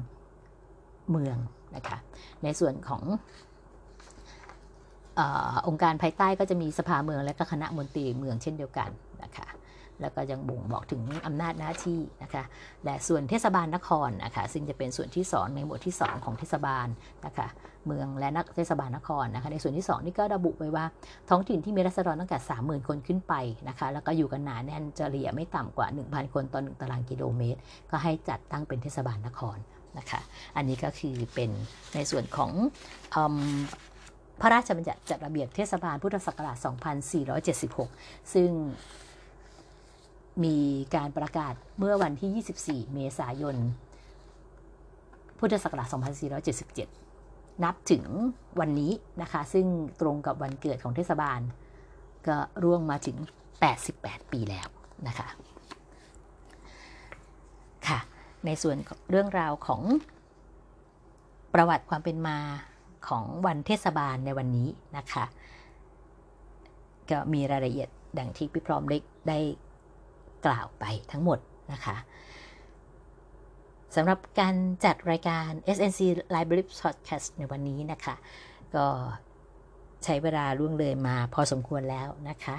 [1.11, 1.37] เมือง
[1.77, 1.99] นะคะ
[2.43, 3.03] ในส่วนของ
[5.19, 5.21] อ
[5.69, 8.91] องค์การภายใต้ก็จะมีสภาเมืองและก็คณะมนตรีเมืองเช่นเดียวกัน
[9.23, 9.47] นะคะ
[10.03, 12.45] แล้วก็ยังบ่งบอกถึงอำนาจหน้าที่นะคะ
[12.85, 16.87] และส่วนเทศบาลนครนะคะซึ่งจะเป็นส่วนที่ 2 ในหมวดที่ 2 ของเทศบาล
[17.27, 17.49] นะคะ
[17.87, 20.85] เมืองและนักเทศบาลนครนะคะในส่วนที่ 2 นี่ก็ระบุไว้ว่า
[21.31, 23.35] ท้องถิ่นที่มีรัษฎรตั้งแต่ 30,000 คนขึ้นไป
[23.69, 29.59] นะคะแล้วก็อยู่กันหนาแน่นเฉลี่ยไม่ต่ำกว่า 1,000 คนต่อ1ตารางกิโลเมตร ก็ให้จัดตั้งเป็นเทศบาลนคร
[29.99, 30.21] นะคะ
[30.57, 31.51] อันนี้ก็คือเป็น
[31.95, 32.51] ในส่วนของ
[34.41, 36.57] พระราชบัญญัติจัดระเบียบเทศบาลพุทธศักราช
[37.45, 38.51] 2476 ซึ่ง
[40.45, 40.57] มี
[40.95, 43.57] การประกาศเมื่อวันที่ 24 เมษายน
[45.39, 45.89] พุทธศักราช
[46.95, 48.05] 2477 นับถึง
[48.61, 49.67] วันนี้นะคะ ซึ่ง
[50.01, 51.41] ตรงกับวันเกิดของเทศบาล
[52.27, 53.17] ก็ร่วงมาถึง
[53.75, 54.69] 88 ปีแล้ว
[55.07, 55.29] นะคะ
[57.87, 57.99] ค่ะ
[58.47, 58.77] ในส่วน
[59.11, 59.83] เรื่องราวของ
[61.55, 62.39] ประวัติความเป็นมา
[63.09, 65.25] ของวันเทศบาลในวันนี้นะคะ
[67.11, 69.39] ก็มีรายละเอียดดังที่พี่พร้อมได้ได้
[70.47, 71.39] กล่าวไปทั้งหมด
[71.73, 71.97] นะคะ
[73.97, 76.01] สำหรับการจัดรายการ SNC
[76.35, 78.15] Library Podcast ในวันนี้นะคะ
[78.75, 78.87] ก็
[80.05, 82.57] ใช้เวลาล่วงเลยมาพอสมควรแล้วนะคะ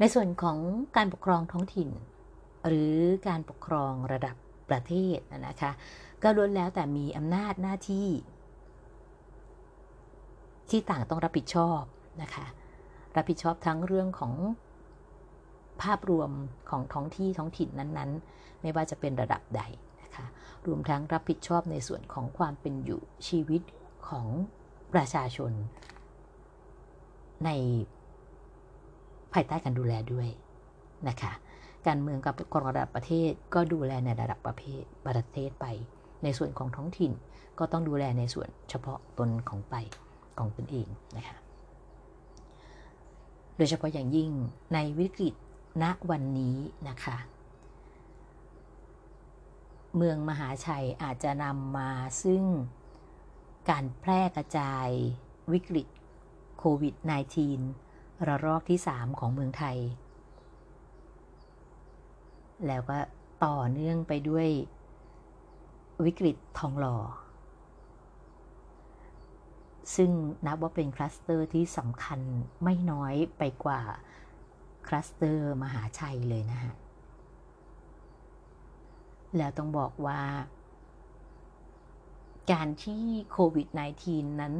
[0.00, 0.58] ในส่วนของ
[0.96, 1.88] การปกครองท้องถิ่น
[2.66, 2.94] หรือ
[3.28, 4.36] การปกครองระดับ
[4.68, 5.18] ประเทศ
[5.48, 5.70] นะคะ
[6.22, 8.08] ก็ล้วนแล้วแต่มีอำนาจหน้าที่
[10.70, 11.80] ที่ต่างต้องรับผิดชอบ
[12.22, 12.46] นะคะ
[13.16, 14.32] รับผิดชอบทั้งเรื่องของ
[15.82, 16.30] ภาพรวม
[16.70, 19.62] ของท้องที่ท้องถิ่นนั้นๆ ไม่ว่าจะเป็นระดับใด
[20.02, 20.26] นะคะ
[20.66, 23.62] รวมทั้งรับผิดชอบในส่วนของความเป็นอยู่ชีวิต
[24.08, 24.26] ของ
[24.94, 25.52] ประชาชน
[27.44, 27.50] ใน
[29.32, 30.28] ภายใต้การดูแลด้วย
[31.08, 31.32] นะคะ
[31.86, 35.66] การเมืองกับกองระดับประเทศก็ดูแลในระดับประเภทประเทศไป
[36.22, 37.12] ในส่วนของท้องถิ่น
[37.58, 39.74] ก็ต้องดูแลในส่วนเฉพาะตนของไป
[40.38, 41.36] ของตนเองนะคะ
[43.56, 44.30] โดยเฉพาะอย่างยิ่ง
[44.74, 45.34] ในวิกฤต
[45.82, 46.56] ณวันนี้
[46.88, 47.16] นะคะ
[49.96, 51.90] เมืองมหาชัยอาจจะนำมา
[52.24, 52.42] ซึ่ง
[53.70, 54.88] การแพร่กระจาย
[55.52, 55.86] วิกฤต
[56.58, 56.94] โควิด
[57.60, 59.78] -19 ระลอกที่ 3 ของเมืองไทย
[62.66, 62.98] แล้วก็
[63.44, 64.48] ต่อเนื่องไปด้วย
[66.04, 66.98] วิกฤตทองหล่อ
[69.96, 70.10] ซึ่ง
[70.46, 72.20] นับว่าเป็นคลัสเตอร์ที่สำคัญ
[72.62, 73.80] ไม่น้อยไปกว่า
[74.86, 76.74] คลัสเตอร์มหาชัยเลยนะฮะ
[79.36, 80.20] แล้วต้องบอกว่า
[82.52, 83.68] การที่โควิด
[84.04, 84.54] -19 นั้น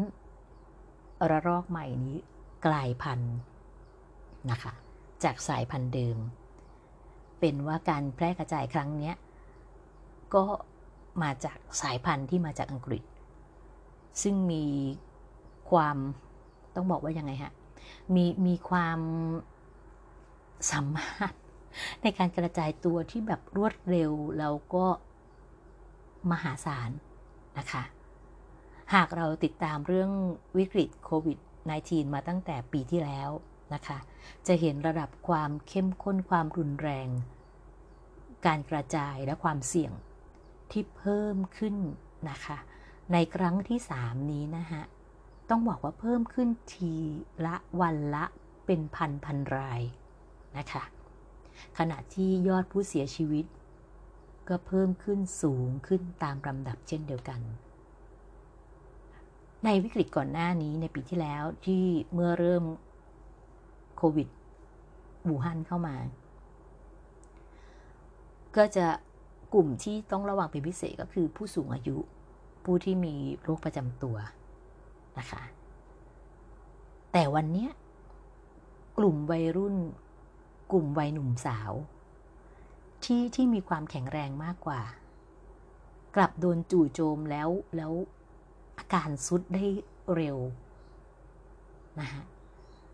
[1.31, 2.17] ระลอกใหม่นี้
[2.67, 3.37] กลายพันธุ์
[4.51, 4.73] นะคะ
[5.25, 6.19] จากสายพันธุ์เดิม
[7.41, 9.13] เป็นว่าการแพร่กระจายครั้งนี้
[10.35, 10.45] ก็
[11.23, 13.03] มาจากสายพันธุ์ที่มาจากอังกฤษ
[14.23, 14.65] ซึ่งมี
[15.71, 15.97] ความ
[16.75, 17.53] ต้องบอกว่ายังไงฮะ
[18.15, 18.99] มีมีความ
[20.71, 21.33] สามารถ
[22.03, 24.87] ในการกระจายตัวที่แบบรวดเร็วแล้วก็
[26.31, 26.91] มหาศาล
[27.59, 27.83] นะคะ
[28.95, 30.11] หากเราติดตามเรื่อง
[30.59, 31.39] วิกฤตโควิด
[31.77, 33.31] -19 มาตั้งแต่ปีที่แล้ว
[33.75, 33.99] นะคะ
[34.47, 37.09] จะเห็นระดับความเข้มข้นความรุนแรง
[38.47, 39.93] การกระจายและความเสี่ยง
[40.71, 41.77] ที่เพิ่มขึ้น
[42.31, 42.59] นะคะ
[43.13, 44.83] ในครั้งที่ 3 นี้นะฮะ
[45.51, 46.95] ต้องบอกว่าเพิ่มขึ้นที
[47.47, 48.25] ละวันละ
[48.67, 49.83] เป็นพันพันราย
[50.59, 50.83] นะคะ
[51.79, 53.47] ขณะที่ยอดผู้เสียชีวิต
[54.49, 57.41] ก็เพิ่มขึ้นสูงขึ้นตามลำดับเช่นเดียวกัน
[59.65, 62.65] ในวิกฤตก่อนหน้านี้ในปีที่แล้วที่เมื่อเริ่ม
[63.97, 64.29] โควิด
[65.29, 65.97] บูฮันเข้ามา
[68.57, 68.87] ก็จะ
[69.55, 71.97] กลุ่มที่ต้องระวังเป็นพิเศษก็คือผู้สูงอายุ
[72.65, 74.17] ผู้ที่มีโรคประจำตัว
[75.19, 75.43] นะคะ
[77.13, 77.69] แต่วันนี้
[78.99, 79.77] กลุ่มวัยรุ่น
[80.73, 81.73] กลุ่มวัยหนุ่มสาว
[83.05, 84.83] ที่ที่มีความแข็งแรงมากกว่า
[86.17, 87.93] กลับโดนจู่โจมแล้วแล้ว
[88.79, 89.65] อาการสุดได้
[90.15, 90.39] เร็ว
[92.01, 92.23] นะคะ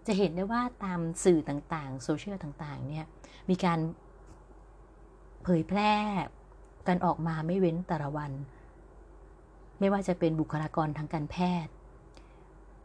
[0.07, 3.07] จะเห็นได้ว่าตามสื่อต่างๆ โซเชียลต่างๆ เนี่ย
[3.51, 3.79] มีการ
[5.43, 5.93] เผยแพร่
[6.87, 8.33] กันออกมาไม่เว้นแต่ละวัน
[9.79, 11.73] ไม่ว่าจะเป็นบุคลากรทางการแพทย์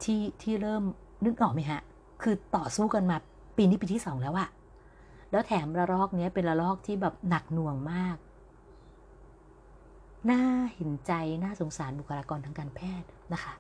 [0.04, 0.84] ที่ที่เริ่ม
[1.26, 1.82] นึกออกไหมฮะ
[2.22, 3.18] คือต่อสู้กันมา
[3.58, 4.50] ปีนี้ปีที่สองแล้วอะ
[5.36, 8.18] แล้วแถมระลอกนี้เป็นระลอกที่แบบหนักหน่วงมาก
[10.30, 10.42] น่า
[10.76, 11.12] เห็นใจ
[11.44, 13.54] น่าสงสารบุคลากรทางการแพทย์นะคะ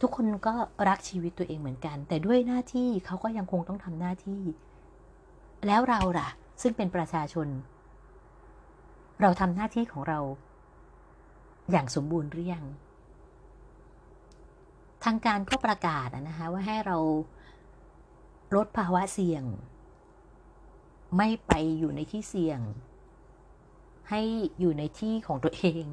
[0.00, 0.54] ทุกคนก็
[0.88, 4.42] รักชีวิตตัวเองเหมือนกัน แต่ด้วยหน้าที่เขาก็ยังคงต้องทำหน้าที่
[5.66, 6.28] แล้วเราล่ะ
[6.62, 7.48] ซึ่งเป็นประชาชน
[9.20, 10.18] เราทำหน้าที่ของเรา
[11.70, 12.64] อย่างสมบูรณ์หรือยัง
[15.04, 16.96] ทางการก็ประกาศนะคะว่าให้เรา
[18.54, 19.44] ลดภาวะเสี่ยง
[21.16, 22.60] ไม่ไปอยู่ในที่เสี่ยง
[24.10, 24.20] ให้
[24.60, 25.84] อยู่ในที่ของตัวเอง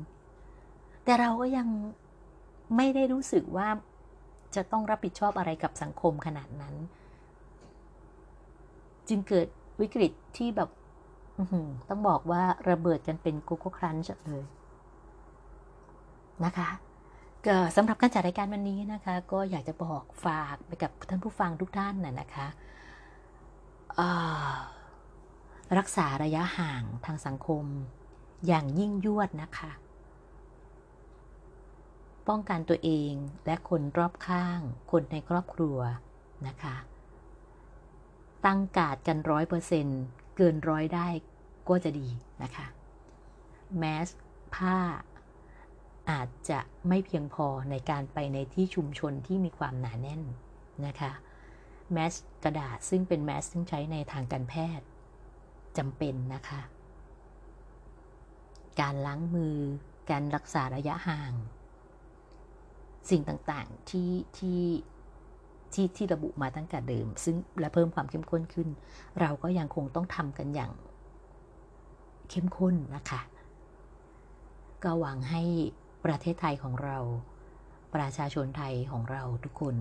[1.03, 1.67] แต่เราก็ยัง
[2.75, 3.67] ไม่ได้รู้สึกว่า
[4.55, 6.75] จะต้องรับผิดชอบอะไรกับสังคมขนาดนั้น
[9.07, 9.47] จึงเกิด
[9.81, 10.69] วิกฤตที่แบบ
[11.89, 14.43] ต้องบอกว่าระเบิดกันเป็นโกโก้ครันช์เลย
[16.45, 16.69] นะคะ
[17.45, 22.47] ก็สำหรับการจัดรายการวันนี้นะคะ ก็อยากจะบอกฝากไปกับท่านผู้ฟังทุกท่านน่ะนะคะ
[25.77, 27.65] รักษาระยะห่างทางสังคม
[28.47, 29.71] อย่างยิ่งยวดนะคะ
[32.27, 33.13] ป้องกันตัวเอง
[33.45, 34.59] และคนรอบข้าง
[34.91, 35.77] คนในครอบครัว
[36.47, 36.75] นะคะ
[38.45, 40.01] ตั้งกาดกันร้อยเปอร์เซ็นต์
[40.37, 41.07] เกินร้อยได้
[41.69, 42.07] ก็จะดี
[42.43, 42.67] นะคะ
[43.77, 44.07] แมส
[44.55, 44.77] ผ้า
[46.09, 50.21] อาจจะไม่เพียงพอในการไปในที่ชุมชนที่มีความหนาแน่น
[50.85, 51.11] นะคะ
[51.93, 52.13] แมส
[52.43, 54.85] กระดาษซึ่งเป็นแมสซึ่งใช้ในทางการแพทย์
[55.79, 56.61] จำเป็นนะคะ
[58.81, 59.55] การล้างมือ
[60.11, 61.33] การรักษาระยะห่าง
[63.09, 64.61] สิ่งต่างๆที่ที่
[65.73, 68.67] ที่ที่ระบุมาตั้งแต่เดิม ซึ่งและเพิ่มความเข้มข้นขึ้น
[69.21, 70.71] เราก็ยังคงต้องทำกันอย่าง
[72.29, 73.21] เข้มข้นนะคะ
[74.83, 75.43] ก็หวังให้
[76.05, 76.97] ประเทศไทยของเรา
[77.95, 79.75] ประชาชนไทยของเราทุกคน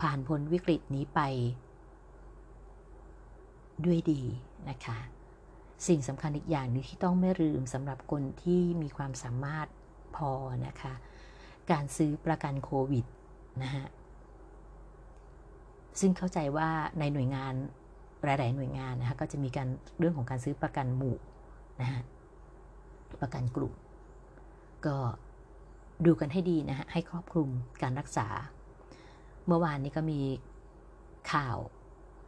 [0.00, 1.20] ผ่านพ้นวิกฤตนี้ไป
[3.84, 4.22] ด้วยดี
[4.68, 4.98] นะคะ
[5.88, 9.66] สิ่งสำคัญอีกอย่างนี้ที่ต้องไม่ลืมสำหรับคนที่มีความสามารถ
[10.16, 10.30] พอ
[10.66, 10.94] นะคะ
[11.70, 13.04] การซื้อประกันโควิด
[13.62, 13.86] นะฮะ
[16.00, 17.54] ซึ่งเข้าใจว่าในหน่วยงาน
[18.24, 21.16] หลายๆหน่วยงานนะคะก็จะมีการเรื่องของการซื้อประกันหมู่
[21.80, 22.02] นะฮะ
[23.20, 23.72] ประกันกลุ่ม
[24.86, 24.96] ก็
[26.06, 27.48] ดูกันให้ดีนะฮะให้ครอบคลุม
[27.82, 28.28] การรักษา
[29.46, 30.20] เมื่อวานนี้ก็มี
[31.32, 31.58] ข่าว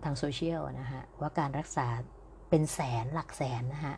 [0.04, 1.86] ทางโซเชียลนะฮะว่าการรักษา
[2.54, 3.96] เป็นแสนหลักแสนนะฮะ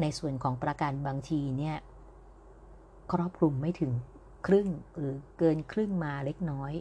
[0.00, 1.76] ในส่วนของประกันบางทีเนี่ย
[3.12, 3.92] ครอบคลุมไม่ถึง
[4.46, 6.72] ครึ่งหรือเกินครึ่งมาเล็กน้อย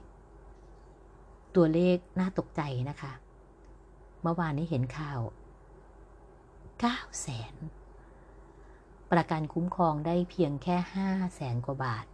[1.56, 3.14] ตัวเลขน่าตกใจนะคะ
[4.22, 5.20] เมื่อวานนี้เห็นข่าว
[6.41, 7.56] 9แสน
[9.12, 10.78] ประกันคุ้มครองได้เพียงแค่
[11.08, 12.06] 5แสนกว่าบาท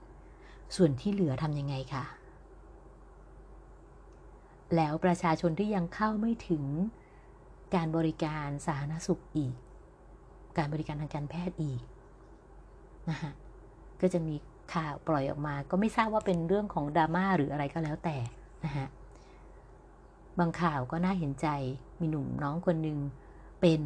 [0.75, 2.05] ส่วนที่เหลือทำยังไงคะ
[4.75, 6.65] แล้วประชาชนที่ยังเข้าไม่ถึง
[7.75, 9.53] การบริการสาธารณสุขอีก
[10.57, 11.81] การบริการทางการแพทย์อีก
[13.09, 13.31] นะคะ
[14.01, 14.35] ก็จะมี
[14.73, 18.17] ข่าวปล่อยออกมา ก็ไม่ทราบว่าเป็นเรื่องของดราม่าหรืออะไรก็แล้วแต่
[18.65, 18.87] นะฮะ
[20.39, 21.47] บางข่าวก็น่าเห็นใจ
[21.99, 22.97] มีหนุ่มน้องคนหนึ่ง
[23.61, 23.81] เป็น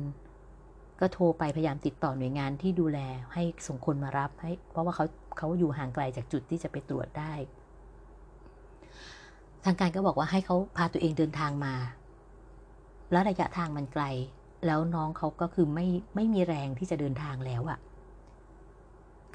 [1.00, 3.00] ก็โทรไปพยายามติดต่อหน่วยงานที่ดูแล
[3.34, 5.06] ให้ส่งคนมารับให้ เพราะว่าเขา
[5.38, 7.34] เขาอยู่ห่างไกลจากจุดที่จะไปตรวจได้
[9.66, 11.74] ทางการก็บอกว่าให้เขาพาตัวเองเดินทางมา
[13.12, 14.04] แล้วระยะทางมันไกล
[14.66, 17.80] แล้วน้องเขาก็คือไม่ไม่มีแรงที่จะเดินทางแล้วอะ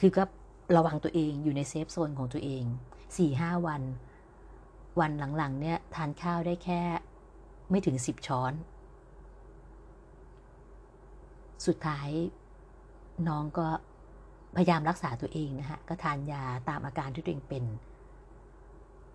[0.00, 0.24] คือก็
[0.76, 2.64] ระวังตัวเองอยู่ในเซฟโซนของตัวเอง
[3.16, 3.82] สี่ห้าวัน
[5.00, 6.82] วันหลังๆ เนี่ยทานข้าวได้แค่
[7.70, 8.52] ไม่ถึงสิบช้อน
[11.66, 12.08] สุดท้าย
[13.28, 13.68] น้องก็
[14.56, 17.64] พยายามรักษาตัวเองนะฮะ ก็ทานยาตามอาการที่ตัวเองเป็น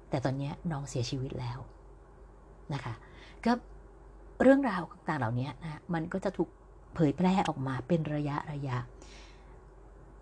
[0.10, 1.60] แต่ตอนนี้น้องเสียชีวิตแล้ว
[2.74, 2.94] นะคะ
[3.46, 3.52] ก็
[4.42, 6.50] เรื่องราวต่างๆเหล่านี้นะมันก็จะถูก
[6.96, 8.78] เผยแพร่ออกมาเป็นระยะระยะ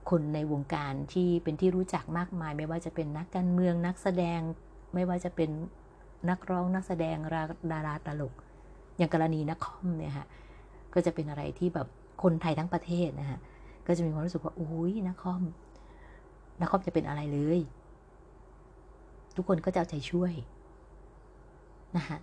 [0.10, 4.40] คนในวงการที่เป็นที่รู้จักมากมาย ไม่ว่าจะเป็นนักการเมืองนักแสดง
[4.94, 5.50] ไม่ว่าจะเป็น
[6.30, 7.18] นักร้องนักแสดง
[7.72, 8.34] ดาราตลก
[8.98, 10.28] อย่างกรณีนักคอมเนี่ยฮะ
[10.94, 11.88] ก็จะเป็นอะไรที่แบบ
[12.24, 13.40] คนไทยทั้งประเทศนะฮะ
[13.88, 15.44] ก็จะมีความรู้สึกว่าอุ้ยนักคอม
[16.60, 17.60] นักคอมจะเป็นอะไรเลย
[19.36, 20.34] ทุกคนก็จะเอาใจช่วย
[21.98, 22.20] นะฮะ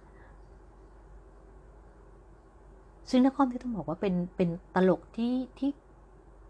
[3.10, 5.70] ซึ่งนักคอมที่ต้องบอกว่าเป็นเป็นตลกที่ที่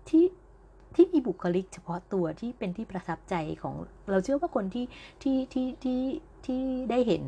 [0.08, 0.24] ที่
[0.94, 3.74] ที่มีบุคลิกเฉพาะตัวที่เป็นที่ประทับใจของ
[4.10, 4.86] เราเชื่อว่าคนที่
[5.22, 6.00] ที่ที่ที่
[6.46, 7.24] ที่ได้เห็น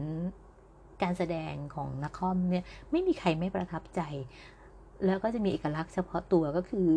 [1.02, 4.00] การแสดงของนักคอมเนี่ยไม่มีใครไม่ประทับใจ
[5.06, 6.88] แล้วก็จะมีเอกลักษณ์เฉพาะตัวก็คือ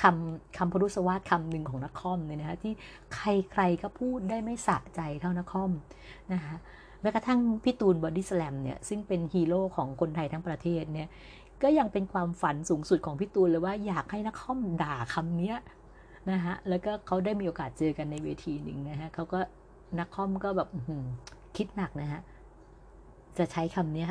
[0.00, 2.72] คำคำพรุษวาทคำหนึ่งของนักคอมเนี่ยนะคะที่
[3.14, 5.72] ใครใครก็พูดได้ไม่สะใจเท่าน้าค่อม
[6.32, 6.54] นะคะ
[7.02, 11.08] แม้กระทั่งพี่ตูนบอดี้สแลมเนี่ยซึ่งเป็นฮีโร่ของคนไทยทั้งประเทศเนี่ย
[11.62, 15.54] ก็ยังเป็นความฝันสูงสุดของพี่ตูนเลยว่าอยากให้น้าค่อมด่าคำนี้
[16.30, 19.40] นะฮะแล้วก็เขาได้มีโอกาสเจอกันในเวทีหนึ่งนะฮะเขาก็
[19.98, 20.68] น้าค่อมก็แบบ
[21.56, 22.20] คิดหนักนะฮะ
[23.38, 24.06] จะใช้คำนี้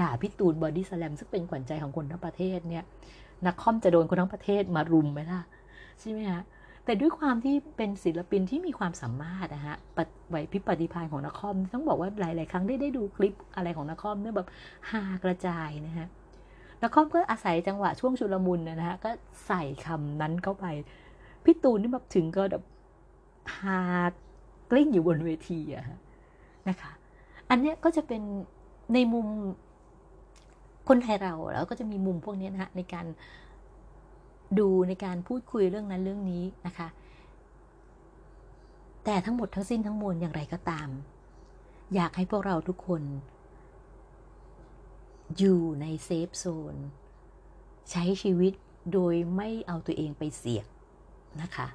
[0.00, 2.84] ด่าพี่ตูนบอดี้สแลมซึ่งเป็นขวัญใจของคนทั้งประเทศเนี่ย
[3.46, 5.40] นักคอมจะโดนคนทั้งประเทศมารุมไหมล่ะ
[6.00, 6.42] ใช่ไหมฮะ
[6.84, 9.76] แต่ด้วยความที่เป็นศิลปินที่มีความสามารถนะฮะ
[10.28, 14.48] ไหวพริบปฏิภาณของนักคอมต้องบอกว่าหลาย ๆ ครั้งได้ได้ดูคลิปอะไรของนักคอมเนี่ยแบบ
[14.90, 16.06] ฮากระจายนะฮะ
[16.82, 19.10] นักคอมก็อาศัยจังหวะช่วงชุลมุนนะฮะก็
[19.46, 20.66] ใส่คำนั้นเข้าไป
[21.44, 22.64] พี่ตูนนี่แบบถึงก็แบบ
[23.58, 23.78] ฮา
[24.70, 25.86] กลิ้งอยู่บนเวทีอะ
[26.68, 26.92] นะคะ
[27.50, 28.22] อันเนี้ยก็จะเป็น
[28.94, 29.26] ในมุม
[30.88, 33.06] คนไทยเราแล้วก็จะมีมุมพวกนี้นะฮะในการ
[34.58, 36.88] ดูในการพูดคุยเรื่องนั้นเรื่องนี้นะคะ
[39.04, 40.88] แต่ทั้งหมดทั้งสิ้นทั้งมวลอย่างไรก็ตาม
[41.94, 43.02] อยากให้พวกเราทุกคน
[45.38, 46.44] อยู่ในเซฟโซ
[46.74, 46.76] น
[47.90, 48.52] ใช้ชีวิต
[48.92, 50.66] โดยไม่เอาตัวเองไปเสี่ยง
[51.42, 51.68] นะคะ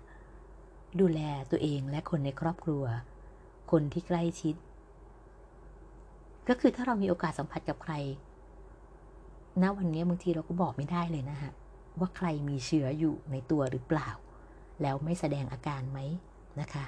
[0.99, 1.19] ดูแล
[1.51, 2.83] ตัวเองและคนในครอบครัว
[3.71, 4.55] คนที่ใกล้ชิด
[6.47, 7.93] ก็คือถ้าเรามีโอกาสสัมผัสกับใคร
[9.61, 11.51] ณวันนี้บางทีเราก็บอกไม่ได้เลยนะฮะ
[11.99, 14.09] ว่าใครมีเชื้ออยู่ในตัวหรือเปล่า
[14.81, 15.99] แล้วไม่แสดงอาการไหม
[16.61, 16.85] นะคะ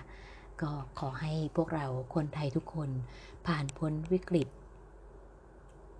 [0.61, 1.85] ก็ขอให้พวกเรา
[2.15, 2.89] คนไทยทุกคน
[3.47, 4.47] ผ่านพ้นวิกฤต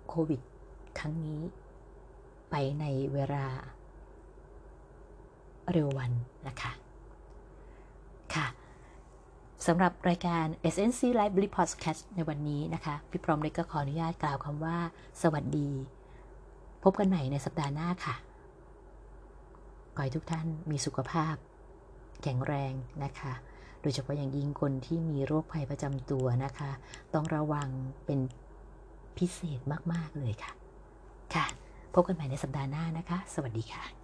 [0.08, 0.40] โควิด
[0.98, 1.40] ครั้งนี้
[2.50, 3.46] ไปในเวลา
[5.72, 6.12] เร็ววัน
[6.48, 6.72] นะคะ
[8.34, 8.46] ค่ะ
[9.66, 10.44] สำหรับรายการ
[10.74, 14.78] SNC Library Podcast ในวันนี้นะคะ พี่พร้อมเลยก็ขออนุญาตกล่าวคำว่า
[15.22, 15.68] สวัสดี
[16.82, 18.27] พบกันใหม่ในสัปดาห์หน้าค่ะ
[19.98, 21.34] ขอให้ทุกท่านมีสุขภาพ
[22.22, 22.72] แข็งแรง
[23.04, 23.32] นะคะ
[23.82, 26.70] โดยเฉพาะอย่างยิ่งคนที่มีโรคภัยประจำตัวนะคะ
[27.14, 27.68] ต้องระวัง
[28.06, 28.20] เป็น
[29.18, 29.60] พิเศษ
[29.92, 30.52] มาก ๆ เลยค่ะ
[31.34, 31.46] ค่ะ
[31.94, 33.97] พบกันใหม่ในสัปดาห์หน้านะคะ สวัสดีค่ะ